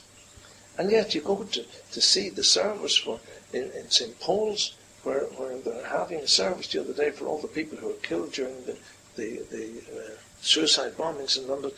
And 0.77 0.89
yet 0.89 1.13
you 1.13 1.21
go 1.21 1.43
to, 1.43 1.65
to 1.91 2.01
see 2.01 2.29
the 2.29 2.43
service 2.43 2.97
for 2.97 3.19
in, 3.51 3.71
in 3.71 3.89
St. 3.89 4.19
Paul's, 4.19 4.75
where, 5.03 5.25
where 5.37 5.57
they're 5.59 5.87
having 5.87 6.19
a 6.19 6.27
service 6.27 6.67
the 6.67 6.81
other 6.81 6.93
day 6.93 7.11
for 7.11 7.27
all 7.27 7.39
the 7.39 7.47
people 7.47 7.77
who 7.77 7.87
were 7.87 7.93
killed 7.95 8.31
during 8.31 8.63
the, 8.65 8.77
the, 9.15 9.43
the 9.51 9.81
uh, 9.95 10.09
suicide 10.41 10.93
bombings 10.97 11.37
in 11.37 11.47
London. 11.47 11.71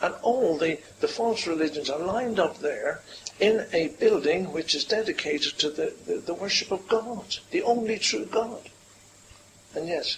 And 0.00 0.14
all 0.22 0.56
the, 0.56 0.78
the 1.00 1.08
false 1.08 1.46
religions 1.46 1.90
are 1.90 1.98
lined 1.98 2.38
up 2.38 2.58
there 2.60 3.02
in 3.40 3.66
a 3.72 3.88
building 4.00 4.52
which 4.52 4.74
is 4.74 4.84
dedicated 4.84 5.58
to 5.58 5.70
the, 5.70 5.94
the, 6.06 6.16
the 6.16 6.34
worship 6.34 6.72
of 6.72 6.88
God, 6.88 7.36
the 7.50 7.62
only 7.62 7.98
true 7.98 8.24
God. 8.24 8.68
And 9.74 9.88
yet, 9.88 10.16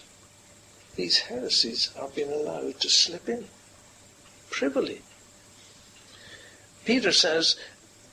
these 0.97 1.18
heresies 1.18 1.91
are 1.99 2.09
being 2.09 2.33
allowed 2.33 2.81
to 2.81 2.89
slip 2.89 3.29
in 3.29 3.47
privily. 4.51 5.03
Peter 6.85 7.12
says, 7.12 7.57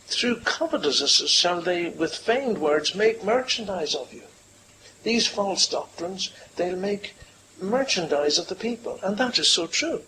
through 0.08 0.42
covetousness 0.42 1.30
shall 1.30 1.62
they 1.62 1.90
with 1.90 2.16
feigned 2.16 2.58
words 2.58 2.96
make 2.96 3.24
merchandise 3.24 3.96
of 3.96 4.14
you. 4.14 4.24
These 5.04 5.28
false 5.28 5.68
doctrines, 5.68 6.32
they'll 6.58 6.76
make 6.76 7.16
merchandise 7.62 8.38
of 8.38 8.48
the 8.48 8.56
people. 8.56 9.00
And 9.04 9.18
that 9.18 9.40
is 9.40 9.48
so 9.48 9.68
true. 9.68 10.02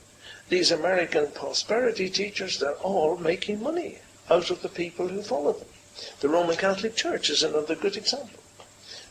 These 0.50 0.72
American 0.72 1.28
prosperity 1.32 2.10
teachers, 2.10 2.60
they're 2.60 2.74
all 2.76 3.18
making 3.18 3.64
money 3.64 4.00
out 4.30 4.50
of 4.50 4.62
the 4.62 4.70
people 4.70 5.08
who 5.08 5.22
follow 5.22 5.54
them. 5.54 5.68
The 6.22 6.30
Roman 6.30 6.56
Catholic 6.56 6.96
Church 6.96 7.30
is 7.30 7.44
another 7.44 7.76
good 7.76 7.98
example. 7.98 8.40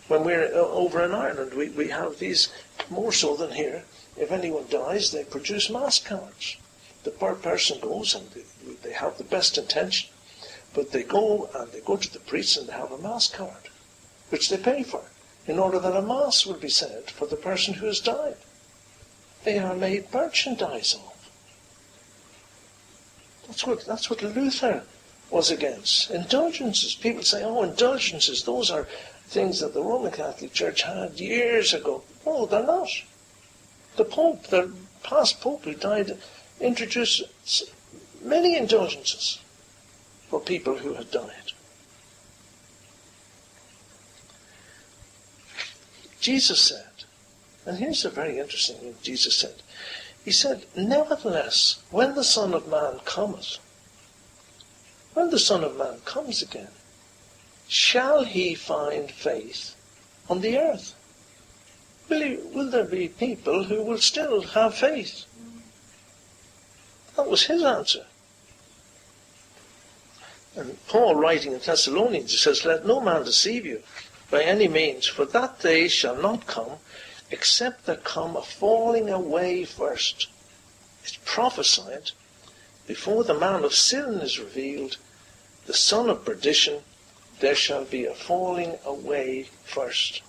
When 0.07 0.25
we're 0.25 0.47
uh, 0.47 0.59
over 0.59 1.05
in 1.05 1.13
Ireland, 1.13 1.55
we, 1.55 1.69
we 1.69 1.89
have 1.89 2.19
these, 2.19 2.49
more 2.89 3.13
so 3.13 3.37
than 3.37 3.53
here, 3.53 3.85
if 4.17 4.33
anyone 4.33 4.65
dies, 4.71 5.11
they 5.11 5.25
produce 5.25 5.69
mass 5.69 6.01
cards. 6.01 6.57
The 7.05 7.11
per 7.11 7.35
person 7.35 7.81
goes 7.81 8.15
and 8.15 8.31
they, 8.31 8.43
they 8.83 8.93
have 8.93 9.19
the 9.19 9.25
best 9.25 9.59
intention, 9.59 10.11
but 10.75 10.93
they 10.93 11.03
go 11.03 11.51
and 11.55 11.71
they 11.73 11.81
go 11.81 11.97
to 11.97 12.13
the 12.13 12.21
priest 12.21 12.57
and 12.57 12.69
they 12.69 12.73
have 12.73 12.93
a 12.93 12.99
mass 12.99 13.29
card, 13.29 13.69
which 14.31 14.49
they 14.49 14.57
pay 14.57 14.83
for 14.83 15.05
in 15.47 15.59
order 15.59 15.79
that 15.79 15.97
a 15.97 16.03
mass 16.03 16.47
will 16.47 16.55
be 16.55 16.69
said 16.69 17.11
for 17.11 17.27
the 17.27 17.37
person 17.37 17.75
who 17.75 17.87
has 17.87 18.01
died. 18.01 18.37
They 19.45 19.59
are 19.59 19.75
made 19.75 20.13
merchandise 20.13 20.95
of. 20.95 21.31
That's 23.47 23.67
what, 23.67 23.85
that's 23.87 24.11
what 24.11 24.23
Luther 24.23 24.85
was 25.31 25.51
against. 25.51 26.11
Indulgences. 26.11 26.95
People 26.95 27.23
say, 27.23 27.45
oh, 27.45 27.63
indulgences, 27.63 28.45
those 28.45 28.71
are 28.71 28.87
things 29.27 29.61
that 29.61 29.75
the 29.75 29.83
Roman 29.83 30.11
Catholic 30.11 30.53
Church 30.53 30.83
had 30.83 31.21
years 31.21 31.75
ago. 31.75 32.03
No, 32.25 32.47
they're 32.47 32.65
not. 32.65 32.89
The 33.97 34.05
Pope, 34.05 34.47
the 34.47 34.73
past 35.03 35.41
Pope 35.41 35.65
who 35.65 35.75
died, 35.75 36.17
introduced 36.61 37.23
many 38.23 38.57
indulgences 38.57 39.41
for 40.29 40.41
people 40.41 40.77
who 40.77 40.95
had 40.95 41.11
done 41.11 41.31
it. 41.31 41.53
Jesus 46.21 46.61
said, 46.61 46.85
and 47.65 47.79
here's 47.79 48.05
a 48.05 48.11
very 48.11 48.39
interesting 48.39 48.77
thing 48.77 48.95
Jesus 49.03 49.37
said. 49.37 49.55
He 50.25 50.31
said, 50.31 50.67
Nevertheless, 50.77 51.83
when 51.91 52.15
the 52.15 52.25
Son 52.25 52.55
of 52.55 52.69
Man 52.69 53.01
cometh, 53.05 53.59
when 55.19 55.31
the 55.31 55.39
Son 55.39 55.65
of 55.65 55.77
Man 55.77 55.99
comes 56.05 56.43
again, 56.43 56.71
shall 57.67 58.23
he 58.23 58.55
find 58.55 59.11
faith 59.11 59.75
on 60.31 60.43
the 60.43 60.57
earth? 60.57 60.95
Will, 62.09 62.23
he, 62.23 62.37
will 62.55 62.71
there 62.71 62.85
be 62.85 63.09
people 63.09 63.65
who 63.65 63.83
will 63.83 63.99
still 63.99 64.43
have 64.43 64.77
faith? 64.77 65.27
That 67.17 67.29
was 67.29 67.47
his 67.47 67.65
answer. 67.65 68.07
And 70.55 70.79
Paul, 70.87 71.17
writing 71.17 71.53
in 71.53 71.59
Thessalonians, 71.59 72.31
he 72.31 72.39
says, 72.39 72.65
Let 72.65 72.87
no 72.87 73.01
man 73.01 73.25
deceive 73.25 73.67
you 73.67 73.83
by 74.31 74.45
any 74.45 74.69
means, 74.69 75.09
for 75.09 75.25
that 75.25 75.59
day 75.59 75.89
shall 75.89 76.17
not 76.17 76.47
come, 76.47 76.79
except 77.33 77.87
there 77.87 77.97
come 77.97 78.37
a 78.37 78.43
falling 78.43 79.11
away 79.11 79.65
first. 79.65 80.29
It's 81.03 81.19
prophesied 81.25 82.13
before 82.87 83.25
the 83.25 83.35
man 83.35 83.65
of 83.65 83.75
sin 83.75 84.21
is 84.21 84.39
revealed, 84.39 84.97
the 85.69 85.75
son 85.75 86.09
of 86.09 86.25
perdition, 86.25 86.81
there 87.41 87.55
shall 87.55 87.85
be 87.85 88.07
a 88.07 88.15
falling 88.15 88.79
away 88.87 89.47
first. 89.65 90.23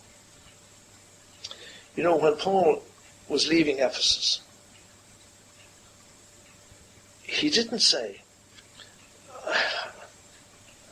You 1.95 2.03
know, 2.03 2.17
when 2.17 2.35
Paul 2.35 2.83
was 3.29 3.47
leaving 3.47 3.79
Ephesus, 3.79 4.41
he 7.23 7.49
didn't 7.49 7.79
say, 7.79 8.21
ah, 9.33 9.93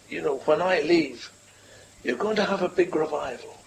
you 0.07 0.21
know, 0.21 0.37
when 0.45 0.61
I 0.61 0.79
leave, 0.79 1.29
you're 2.05 2.15
going 2.15 2.37
to 2.37 2.45
have 2.45 2.61
a 2.61 2.69
big 2.69 2.95
revival. 2.95 3.57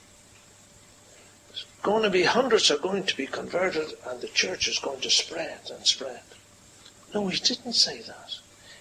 There's 1.48 1.66
going 1.82 2.04
to 2.04 2.10
be 2.10 2.22
hundreds 2.22 2.70
are 2.70 2.78
going 2.78 3.04
to 3.04 3.16
be 3.18 3.26
converted 3.26 3.92
and 4.08 4.22
the 4.22 4.28
church 4.28 4.66
is 4.66 4.78
going 4.78 5.02
to 5.02 5.10
spread 5.10 5.60
and 5.70 5.86
spread. 5.86 6.22
No, 7.14 7.28
he 7.28 7.38
didn't 7.38 7.74
say 7.74 8.00
that. 8.00 8.38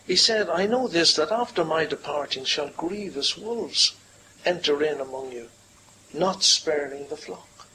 He 0.09 0.15
said, 0.15 0.49
I 0.49 0.65
know 0.65 0.87
this, 0.87 1.13
that 1.17 1.31
after 1.31 1.63
my 1.63 1.85
departing 1.85 2.43
shall 2.43 2.69
grievous 2.69 3.37
wolves 3.37 3.95
enter 4.43 4.81
in 4.81 4.99
among 4.99 5.31
you, 5.31 5.49
not 6.11 6.41
sparing 6.41 7.07
the 7.09 7.15
flock. 7.15 7.67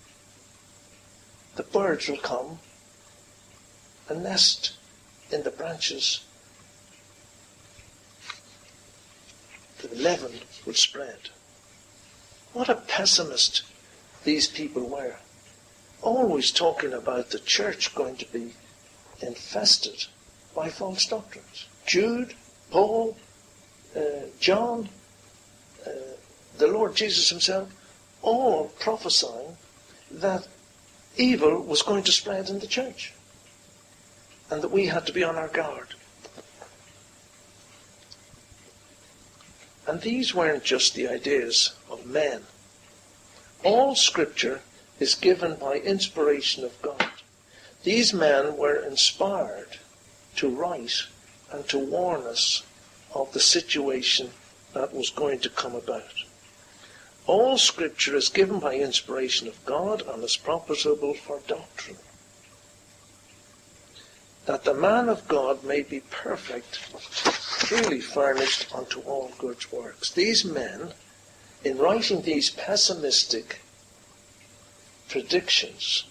The 1.55 1.63
birds 1.63 2.09
will 2.09 2.17
come 2.17 2.59
and 4.09 4.25
nest 4.25 4.73
in 5.31 5.45
the 5.45 5.53
branches. 5.53 6.25
The 9.81 9.95
leaven 9.95 10.41
will 10.67 10.75
spread. 10.75 11.31
What 12.53 12.69
a 12.69 12.75
pessimist 12.75 13.63
these 14.25 14.49
people 14.49 14.89
were. 14.89 15.19
Always 16.03 16.51
talking 16.51 16.95
about 16.95 17.31
the 17.31 17.39
church 17.39 17.95
going 17.95 18.17
to 18.17 18.27
be 18.33 18.55
infested 19.21 20.07
by 20.53 20.69
false 20.69 21.07
doctrines. 21.07 21.67
Jude, 21.87 22.35
Paul, 22.71 23.17
uh, 23.97 24.01
John, 24.41 24.89
uh, 25.87 25.91
the 26.59 26.67
Lord 26.67 26.95
Jesus 26.95 27.29
himself, 27.29 27.69
all 28.23 28.69
prophesying 28.81 29.57
that 30.11 30.49
evil 31.17 31.63
was 31.63 31.83
going 31.83 32.03
to 32.05 32.13
spread 32.13 32.49
in 32.49 32.59
the 32.59 32.67
church 32.67 33.13
and 34.51 34.63
that 34.63 34.71
we 34.71 34.87
had 34.87 35.07
to 35.07 35.13
be 35.13 35.25
on 35.25 35.37
our 35.37 35.49
guard. 35.49 35.95
And 39.87 40.01
these 40.01 40.35
weren't 40.35 40.65
just 40.65 40.95
the 40.95 41.09
ideas 41.09 41.75
of 41.91 42.07
men. 42.07 42.43
All 43.63 43.95
scripture 43.95 44.63
is 44.99 45.15
given 45.15 45.57
by 45.57 45.77
inspiration 45.77 46.65
of 46.65 46.81
God. 46.81 47.11
These 47.83 48.15
men 48.15 48.57
were 48.57 48.77
inspired 48.77 49.79
to 50.37 50.49
write 50.49 51.07
and 51.55 51.69
to 51.69 51.79
warn 51.79 52.23
us 52.23 52.65
of 53.15 53.33
the 53.33 53.41
situation 53.41 54.31
that 54.73 54.93
was 54.93 55.11
going 55.11 55.39
to 55.39 55.49
come 55.49 55.75
about. 55.75 56.25
All 57.27 57.57
scripture 57.57 58.17
is 58.17 58.29
given 58.29 58.59
by 58.59 58.75
inspiration 58.75 59.47
of 59.47 59.65
God 59.65 60.03
and 60.03 60.23
is 60.25 60.37
profitable 60.37 61.15
for 61.15 61.41
doctrine 61.47 61.97
that 64.47 64.65
the 64.65 64.75
man 64.75 65.09
of 65.09 65.27
God 65.27 65.65
may 65.65 65.83
be 65.83 66.01
perfect, 66.11 66.79
truly 67.61 68.01
furnished 68.01 68.75
unto 68.75 69.01
all 69.01 69.33
good 69.39 69.65
works. 69.73 70.11
These 70.11 70.45
men, 70.45 70.93
in 71.65 71.79
writing 71.79 72.23
these 72.23 72.51
pessimistic 72.51 73.61
predictions, 75.09 76.05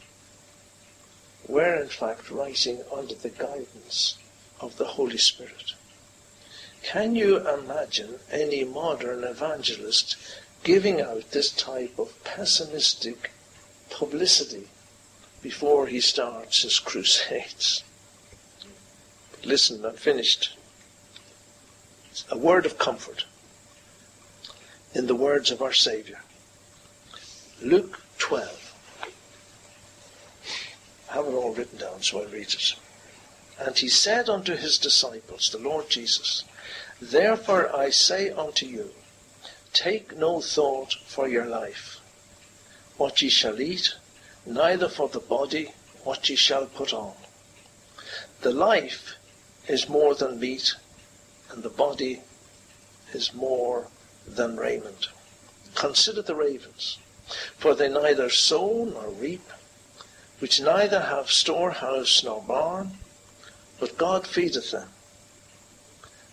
were 1.47 1.75
in 1.75 1.89
fact 1.89 2.31
writing 2.31 2.81
under 2.91 3.13
the 3.13 3.29
guidance 3.29 4.17
of 4.63 4.77
the 4.77 4.85
Holy 4.85 5.17
Spirit. 5.17 5.73
Can 6.83 7.15
you 7.15 7.47
imagine 7.47 8.19
any 8.31 8.63
modern 8.63 9.23
evangelist 9.23 10.15
giving 10.63 11.01
out 11.01 11.31
this 11.31 11.51
type 11.51 11.99
of 11.99 12.23
pessimistic 12.23 13.31
publicity 13.89 14.69
before 15.41 15.87
he 15.87 15.99
starts 15.99 16.63
his 16.63 16.79
crusades? 16.79 17.83
Listen, 19.43 19.85
I'm 19.85 19.95
finished. 19.95 20.57
A 22.31 22.37
word 22.37 22.65
of 22.65 22.77
comfort. 22.77 23.25
in 24.93 25.07
the 25.07 25.15
words 25.15 25.49
of 25.49 25.61
our 25.61 25.73
Saviour. 25.73 26.19
Luke 27.61 27.99
12. 28.19 29.09
I 31.09 31.13
have 31.15 31.25
it 31.25 31.33
all 31.33 31.51
written 31.53 31.79
down, 31.79 32.01
so 32.01 32.21
I'll 32.21 32.27
read 32.27 32.53
it. 32.53 32.75
And 33.59 33.77
he 33.77 33.87
said 33.87 34.29
unto 34.29 34.55
his 34.55 34.77
disciples, 34.77 35.49
the 35.49 35.57
Lord 35.57 35.89
Jesus, 35.89 36.43
Therefore 37.01 37.75
I 37.75 37.89
say 37.89 38.29
unto 38.29 38.65
you, 38.65 38.91
Take 39.73 40.15
no 40.17 40.39
thought 40.39 40.93
for 41.05 41.27
your 41.27 41.45
life, 41.45 41.99
what 42.97 43.21
ye 43.21 43.29
shall 43.29 43.59
eat, 43.59 43.95
neither 44.45 44.87
for 44.87 45.09
the 45.09 45.19
body 45.19 45.73
what 46.03 46.29
ye 46.29 46.35
shall 46.35 46.65
put 46.65 46.93
on. 46.93 47.13
The 48.41 48.51
life 48.51 49.15
is 49.67 49.89
more 49.89 50.15
than 50.15 50.39
meat, 50.39 50.75
and 51.49 51.63
the 51.63 51.69
body 51.69 52.21
is 53.13 53.33
more 53.33 53.87
than 54.27 54.57
raiment. 54.57 55.07
Consider 55.75 56.21
the 56.21 56.35
ravens, 56.35 56.97
for 57.57 57.73
they 57.73 57.89
neither 57.89 58.29
sow 58.29 58.85
nor 58.85 59.09
reap, 59.09 59.49
which 60.39 60.61
neither 60.61 61.01
have 61.01 61.31
storehouse 61.31 62.23
nor 62.23 62.41
barn, 62.41 62.97
but 63.83 63.97
God 63.97 64.25
feedeth 64.25 64.71
them. 64.71 64.87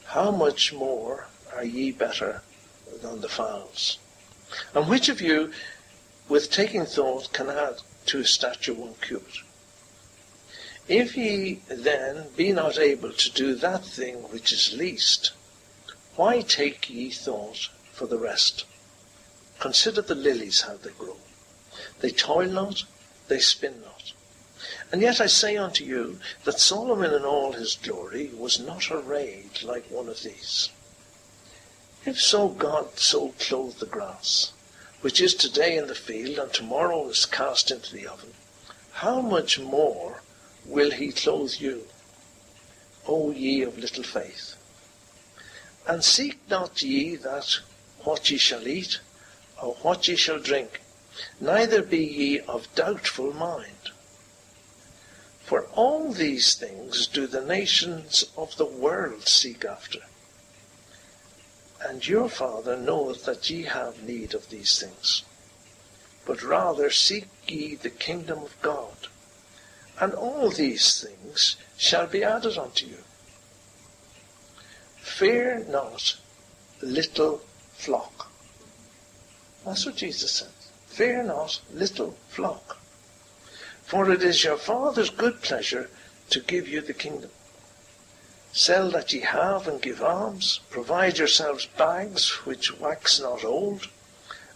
How 0.05 0.31
much 0.31 0.73
more 0.73 1.27
are 1.53 1.65
ye 1.65 1.91
better 1.91 2.43
than 3.03 3.23
the 3.23 3.29
fowls? 3.29 3.99
And 4.73 4.89
which 4.89 5.09
of 5.09 5.21
you, 5.21 5.51
with 6.29 6.53
taking 6.53 6.87
thought, 6.87 7.33
can 7.33 7.51
add 7.51 7.79
to 8.07 8.19
his 8.19 8.31
stature 8.31 8.73
one 8.73 8.95
cubit? 9.01 9.39
If 10.87 11.17
ye 11.17 11.63
then 11.67 12.29
be 12.37 12.53
not 12.53 12.79
able 12.79 13.13
to 13.15 13.33
do 13.33 13.57
that 13.57 13.85
thing 13.85 14.19
which 14.31 14.53
is 14.53 14.73
least, 14.73 15.33
why 16.15 16.43
take 16.43 16.89
ye 16.89 17.11
thought 17.11 17.69
for 17.91 18.07
the 18.07 18.19
rest? 18.19 18.65
Consider 19.59 20.03
the 20.03 20.15
lilies 20.15 20.61
how 20.61 20.77
they 20.77 20.91
grow. 20.91 21.17
They 21.99 22.11
toil 22.11 22.49
not, 22.49 22.85
they 23.27 23.41
spin 23.41 23.81
not. 23.81 24.00
And 24.93 25.03
yet 25.03 25.21
I 25.21 25.27
say 25.27 25.57
unto 25.57 25.85
you 25.85 26.19
that 26.45 26.59
Solomon 26.59 27.15
in 27.15 27.25
all 27.25 27.53
his 27.53 27.77
glory 27.77 28.31
was 28.35 28.59
not 28.59 28.91
arrayed 28.91 29.63
like 29.63 29.89
one 29.89 30.09
of 30.09 30.23
these. 30.23 30.69
If 32.05 32.21
so 32.21 32.49
God 32.49 32.99
so 32.99 33.35
clothed 33.39 33.79
the 33.79 33.87
grass, 33.87 34.53
which 35.01 35.21
is 35.21 35.35
today 35.35 35.77
in 35.77 35.87
the 35.87 35.95
field 35.95 36.39
and 36.39 36.53
tomorrow 36.53 37.09
is 37.09 37.25
cast 37.25 37.71
into 37.71 37.95
the 37.95 38.07
oven, 38.07 38.33
how 38.93 39.21
much 39.21 39.59
more 39.61 40.23
will 40.65 40.91
he 40.91 41.13
clothe 41.13 41.55
you, 41.55 41.87
O 43.07 43.31
ye 43.31 43.63
of 43.63 43.79
little 43.79 44.05
faith? 44.05 44.57
And 45.87 46.03
seek 46.03 46.39
not 46.49 46.83
ye 46.83 47.17
that 47.17 47.59
what 48.01 48.29
ye 48.31 48.39
shall 48.39 48.67
eat, 48.67 48.99
or 49.63 49.75
what 49.83 50.09
ye 50.09 50.17
shall 50.17 50.41
drink, 50.41 50.81
neither 51.41 51.83
be 51.83 52.05
ye 52.05 52.41
of 52.41 52.75
doubtful 52.75 53.33
mind. 53.33 53.90
For 55.51 55.67
all 55.75 56.13
these 56.13 56.55
things 56.55 57.09
do 57.09 57.27
the 57.27 57.45
nations 57.45 58.25
of 58.37 58.57
the 58.57 58.65
world 58.65 59.27
seek 59.27 59.65
after. 59.65 59.99
And 61.81 62.07
your 62.07 62.29
Father 62.29 62.77
knoweth 62.77 63.25
that 63.25 63.51
ye 63.51 63.65
have 63.65 64.01
need 64.05 64.33
of 64.33 64.49
these 64.49 64.79
things. 64.79 65.25
But 66.25 66.45
rather 66.45 66.89
seek 66.89 67.27
ye 67.49 67.75
the 67.75 67.91
kingdom 67.91 68.45
of 68.45 68.63
God, 68.63 69.09
and 69.99 70.15
all 70.15 70.51
these 70.51 71.03
things 71.03 71.57
shall 71.77 72.07
be 72.07 72.23
added 72.23 72.57
unto 72.57 72.87
you. 72.87 73.03
Fear 74.99 75.67
not, 75.69 76.17
little 76.81 77.43
flock. 77.73 78.31
That's 79.67 79.85
what 79.85 79.97
Jesus 79.97 80.31
said. 80.31 80.55
Fear 80.87 81.25
not, 81.25 81.61
little 81.73 82.17
flock. 82.29 82.80
For 83.91 84.09
it 84.13 84.23
is 84.23 84.45
your 84.45 84.57
Father's 84.57 85.11
good 85.11 85.43
pleasure 85.43 85.91
to 86.29 86.39
give 86.39 86.69
you 86.69 86.81
the 86.81 86.95
kingdom. 86.95 87.33
Sell 88.53 88.89
that 88.93 89.13
ye 89.13 89.23
have 89.23 89.67
and 89.67 89.83
give 89.83 90.01
alms. 90.01 90.61
Provide 90.71 91.19
yourselves 91.19 91.67
bags 91.67 92.47
which 92.47 92.79
wax 92.79 93.19
not 93.19 93.45
old, 93.45 93.89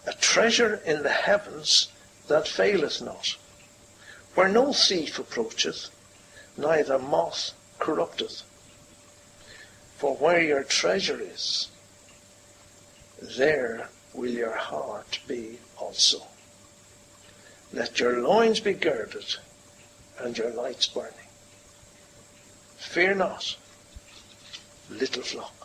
a 0.07 0.13
treasure 0.13 0.81
in 0.85 1.03
the 1.03 1.11
heavens 1.11 1.89
that 2.29 2.47
faileth 2.47 3.01
not, 3.01 3.35
where 4.35 4.47
no 4.47 4.71
thief 4.71 5.19
approacheth, 5.19 5.89
neither 6.55 6.97
moth 6.97 7.51
corrupteth. 7.77 8.43
For 9.97 10.15
where 10.15 10.41
your 10.41 10.63
treasure 10.63 11.19
is, 11.19 11.67
there 13.21 13.89
will 14.13 14.31
your 14.31 14.55
heart 14.55 15.19
be 15.27 15.59
also. 15.77 16.25
Let 17.75 17.99
your 17.99 18.21
loins 18.21 18.61
be 18.61 18.73
girded 18.73 19.35
and 20.17 20.37
your 20.37 20.51
lights 20.51 20.87
burning. 20.87 21.11
Fear 22.77 23.15
not, 23.15 23.57
little 24.89 25.23
flock. 25.23 25.64